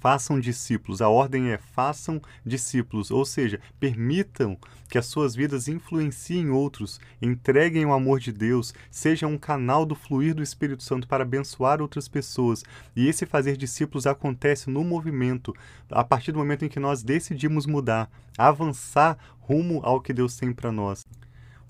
Façam 0.00 0.40
discípulos. 0.40 1.02
A 1.02 1.10
ordem 1.10 1.50
é 1.50 1.58
façam 1.58 2.22
discípulos, 2.44 3.10
ou 3.10 3.24
seja, 3.26 3.60
permitam 3.78 4.56
que 4.88 4.96
as 4.96 5.04
suas 5.04 5.34
vidas 5.34 5.68
influenciem 5.68 6.48
outros, 6.50 6.98
entreguem 7.20 7.84
o 7.84 7.92
amor 7.92 8.18
de 8.18 8.32
Deus, 8.32 8.72
sejam 8.90 9.32
um 9.32 9.38
canal 9.38 9.84
do 9.84 9.94
fluir 9.94 10.34
do 10.34 10.42
Espírito 10.42 10.82
Santo 10.82 11.06
para 11.06 11.22
abençoar 11.22 11.82
outras 11.82 12.08
pessoas. 12.08 12.64
E 12.96 13.08
esse 13.08 13.26
fazer 13.26 13.58
discípulos 13.58 14.06
acontece 14.06 14.70
no 14.70 14.82
movimento, 14.82 15.54
a 15.90 16.02
partir 16.02 16.32
do 16.32 16.38
momento 16.38 16.64
em 16.64 16.68
que 16.68 16.80
nós 16.80 17.02
decidimos 17.02 17.66
mudar, 17.66 18.10
avançar 18.38 19.18
rumo 19.38 19.80
ao 19.84 20.00
que 20.00 20.14
Deus 20.14 20.34
tem 20.36 20.52
para 20.52 20.72
nós. 20.72 21.04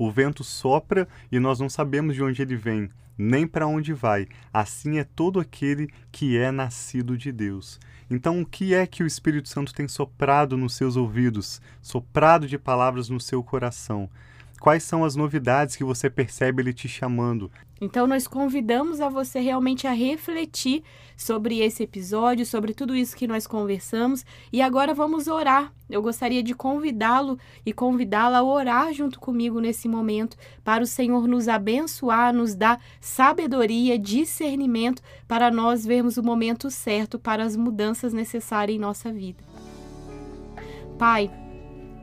O 0.00 0.10
vento 0.10 0.42
sopra 0.42 1.06
e 1.30 1.38
nós 1.38 1.60
não 1.60 1.68
sabemos 1.68 2.14
de 2.14 2.22
onde 2.22 2.40
ele 2.40 2.56
vem, 2.56 2.88
nem 3.18 3.46
para 3.46 3.66
onde 3.66 3.92
vai. 3.92 4.26
Assim 4.50 4.96
é 4.96 5.04
todo 5.04 5.38
aquele 5.38 5.90
que 6.10 6.38
é 6.38 6.50
nascido 6.50 7.18
de 7.18 7.30
Deus. 7.30 7.78
Então, 8.10 8.40
o 8.40 8.46
que 8.46 8.72
é 8.72 8.86
que 8.86 9.02
o 9.02 9.06
Espírito 9.06 9.50
Santo 9.50 9.74
tem 9.74 9.86
soprado 9.86 10.56
nos 10.56 10.72
seus 10.72 10.96
ouvidos, 10.96 11.60
soprado 11.82 12.48
de 12.48 12.56
palavras 12.56 13.10
no 13.10 13.20
seu 13.20 13.44
coração? 13.44 14.08
Quais 14.60 14.82
são 14.82 15.02
as 15.04 15.16
novidades 15.16 15.74
que 15.74 15.82
você 15.82 16.10
percebe 16.10 16.60
ele 16.60 16.74
te 16.74 16.86
chamando? 16.86 17.50
Então 17.80 18.06
nós 18.06 18.26
convidamos 18.26 19.00
a 19.00 19.08
você 19.08 19.40
realmente 19.40 19.86
a 19.86 19.92
refletir 19.92 20.84
sobre 21.16 21.60
esse 21.60 21.82
episódio, 21.82 22.44
sobre 22.44 22.74
tudo 22.74 22.94
isso 22.94 23.16
que 23.16 23.26
nós 23.26 23.46
conversamos 23.46 24.22
e 24.52 24.60
agora 24.60 24.92
vamos 24.92 25.28
orar. 25.28 25.72
Eu 25.88 26.02
gostaria 26.02 26.42
de 26.42 26.54
convidá-lo 26.54 27.38
e 27.64 27.72
convidá-la 27.72 28.40
a 28.40 28.44
orar 28.44 28.92
junto 28.92 29.18
comigo 29.18 29.60
nesse 29.60 29.88
momento 29.88 30.36
para 30.62 30.84
o 30.84 30.86
Senhor 30.86 31.26
nos 31.26 31.48
abençoar, 31.48 32.34
nos 32.34 32.54
dar 32.54 32.78
sabedoria, 33.00 33.98
discernimento 33.98 35.00
para 35.26 35.50
nós 35.50 35.86
vermos 35.86 36.18
o 36.18 36.22
momento 36.22 36.70
certo 36.70 37.18
para 37.18 37.42
as 37.42 37.56
mudanças 37.56 38.12
necessárias 38.12 38.76
em 38.76 38.78
nossa 38.78 39.10
vida. 39.10 39.42
Pai, 40.98 41.30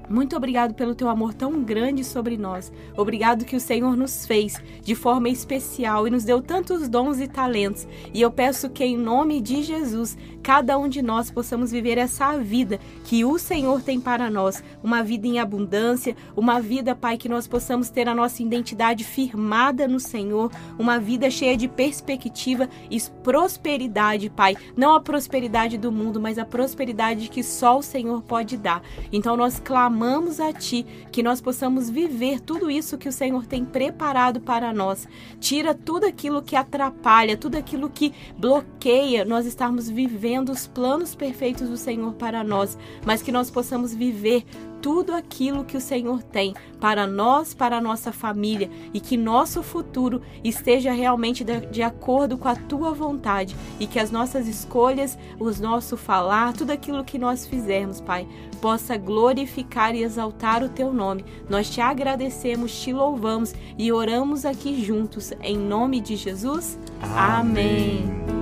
muito 0.09 0.35
obrigado 0.35 0.73
pelo 0.73 0.95
teu 0.95 1.09
amor 1.09 1.33
tão 1.33 1.63
grande 1.63 2.03
sobre 2.03 2.37
nós. 2.37 2.71
Obrigado 2.95 3.43
que 3.43 3.55
o 3.55 3.59
Senhor 3.59 3.97
nos 3.97 4.25
fez 4.25 4.55
de 4.81 4.95
forma 4.95 5.29
especial 5.29 6.07
e 6.07 6.11
nos 6.11 6.23
deu 6.23 6.41
tantos 6.41 6.87
dons 6.87 7.19
e 7.19 7.27
talentos. 7.27 7.87
E 8.13 8.21
eu 8.21 8.31
peço 8.31 8.69
que, 8.69 8.83
em 8.83 8.97
nome 8.97 9.41
de 9.41 9.61
Jesus, 9.63 10.17
cada 10.47 10.77
um 10.77 10.88
de 10.88 11.01
nós 11.01 11.29
possamos 11.29 11.73
viver 11.73 11.97
essa 11.97 12.38
vida 12.38 12.79
que 13.03 13.25
o 13.25 13.38
Senhor 13.38 13.81
tem 13.81 13.99
para 13.99 14.31
nós. 14.31 14.63
Uma 14.81 15.03
vida 15.03 15.27
em 15.27 15.39
abundância, 15.39 16.15
uma 16.38 16.62
vida, 16.62 16.95
Pai, 16.95 17.17
que 17.17 17.27
nós 17.27 17.45
possamos 17.45 17.89
ter 17.89 18.07
a 18.07 18.15
nossa 18.15 18.41
identidade 18.41 19.03
firmada 19.03 19.89
no 19.89 19.99
Senhor, 19.99 20.49
uma 20.79 21.01
vida 21.01 21.29
cheia 21.29 21.57
de 21.57 21.67
perspectiva 21.67 22.69
e 22.89 22.97
prosperidade, 23.21 24.29
Pai. 24.29 24.55
Não 24.73 24.95
a 24.95 25.01
prosperidade 25.01 25.77
do 25.77 25.91
mundo, 25.91 26.17
mas 26.17 26.39
a 26.39 26.45
prosperidade 26.45 27.27
que 27.27 27.43
só 27.43 27.77
o 27.77 27.83
Senhor 27.83 28.21
pode 28.21 28.55
dar. 28.55 28.81
Então 29.12 29.36
nós 29.36 29.60
clamamos 29.60 30.39
a 30.39 30.53
Ti 30.53 30.86
que 31.12 31.21
nós 31.21 31.41
possamos 31.41 31.89
viver 31.89 32.39
tudo 32.39 32.71
isso 32.71 32.97
que 32.97 33.10
o 33.10 33.12
Senhor 33.12 33.45
tem 33.45 33.65
preparado 33.65 34.39
para 34.39 34.71
nós. 34.71 35.10
Tira 35.41 35.73
tudo 35.73 36.05
aquilo 36.05 36.41
que 36.41 36.55
atrapalha, 36.55 37.36
tudo 37.36 37.57
aquilo 37.57 37.89
que 37.89 38.13
bloqueia 38.38 39.25
nós 39.25 39.45
estarmos 39.45 39.89
vivendo 39.89 40.37
os 40.43 40.67
planos 40.67 41.15
perfeitos 41.15 41.69
do 41.69 41.78
Senhor 41.78 42.13
para 42.13 42.43
nós, 42.43 42.78
mas 43.06 43.21
que 43.21 43.32
nós 43.32 43.50
possamos 43.50 43.93
viver 43.93 44.45
tudo 44.82 45.13
aquilo 45.13 45.63
que 45.63 45.76
o 45.76 45.82
Senhor 45.82 46.21
tem 46.23 46.54
para 46.80 47.08
nós, 47.08 47.54
para 47.54 47.78
a 47.78 47.82
nossa 47.82 48.12
família 48.12 48.69
e 48.93 49.00
que 49.00 49.17
nosso 49.17 49.63
futuro 49.63 50.21
esteja 50.43 50.91
realmente 50.91 51.43
de, 51.43 51.62
de 51.67 51.82
acordo 51.82 52.38
com 52.38 52.47
a 52.47 52.56
tua 52.56 52.93
vontade 52.93 53.56
e 53.80 53.88
que 53.88 54.00
as 54.00 54.12
nossas 54.12 54.47
escolhas, 54.47 55.17
os 55.39 55.60
nosso 55.60 55.97
falar, 55.97 56.54
tudo 56.54 56.71
aquilo 56.71 57.04
que 57.04 57.17
nós 57.17 57.45
fizermos, 57.45 58.00
Pai, 58.00 58.28
possa 58.62 58.97
glorificar 58.97 59.95
e 59.95 60.04
exaltar 60.04 60.63
o 60.63 60.69
teu 60.69 60.93
nome. 60.93 61.26
Nós 61.50 61.69
te 61.69 61.82
agradecemos, 61.82 62.80
te 62.80 62.93
louvamos 62.93 63.54
e 63.78 63.91
oramos 63.91 64.45
aqui 64.45 64.84
juntos 64.84 65.34
em 65.41 65.58
nome 65.58 66.00
de 66.00 66.15
Jesus. 66.15 66.80
Amém. 67.02 68.06
Amém. 68.28 68.37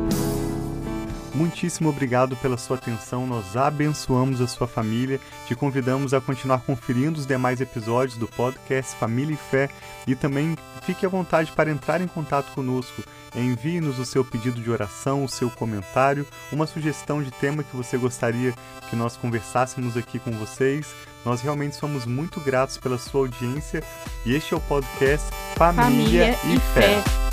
Muitíssimo 1.36 1.90
obrigado 1.90 2.36
pela 2.38 2.58
sua 2.58 2.78
atenção. 2.78 3.28
Nós 3.28 3.58
abençoamos 3.58 4.40
a 4.40 4.48
sua 4.48 4.68
família. 4.68 5.20
Te 5.46 5.54
convidamos 5.54 6.14
a 6.14 6.22
continuar 6.22 6.62
conferindo 6.62 7.20
os 7.20 7.26
demais 7.26 7.60
episódios 7.60 8.18
do 8.18 8.26
podcast 8.26 8.96
Família 8.96 9.34
e 9.34 9.38
Fé 9.38 9.70
e 10.08 10.16
também 10.16 10.56
fique 10.84 11.06
à 11.06 11.10
vontade 11.10 11.52
para 11.52 11.70
entrar 11.70 12.00
em 12.00 12.08
contato 12.08 12.54
conosco. 12.54 13.04
Envie-nos 13.36 14.00
o 14.00 14.06
seu 14.06 14.24
pedido 14.24 14.62
de 14.62 14.72
oração, 14.72 15.26
o 15.26 15.30
seu 15.30 15.50
comentário, 15.50 16.26
uma 16.54 16.66
sugestão 16.66 17.22
de 17.22 17.32
tema 17.32 17.64
que 17.64 17.76
você 17.76 17.98
gostaria 17.98 18.54
que 18.90 18.96
nós 18.96 19.18
conversássemos 19.18 19.98
aqui 19.98 20.20
com 20.20 20.32
vocês. 20.32 20.88
Nós 21.26 21.42
realmente 21.42 21.76
somos 21.76 22.06
muito 22.06 22.40
gratos 22.40 22.78
pela 22.78 22.98
sua 22.98 23.22
audiência 23.22 23.84
e 24.26 24.34
este 24.34 24.54
é 24.54 24.58
o 24.58 24.62
podcast 24.62 25.28
Família, 25.58 26.34
Família 26.34 26.56
e, 26.56 26.60
Fé. 26.74 27.02
Fé. 27.02 27.25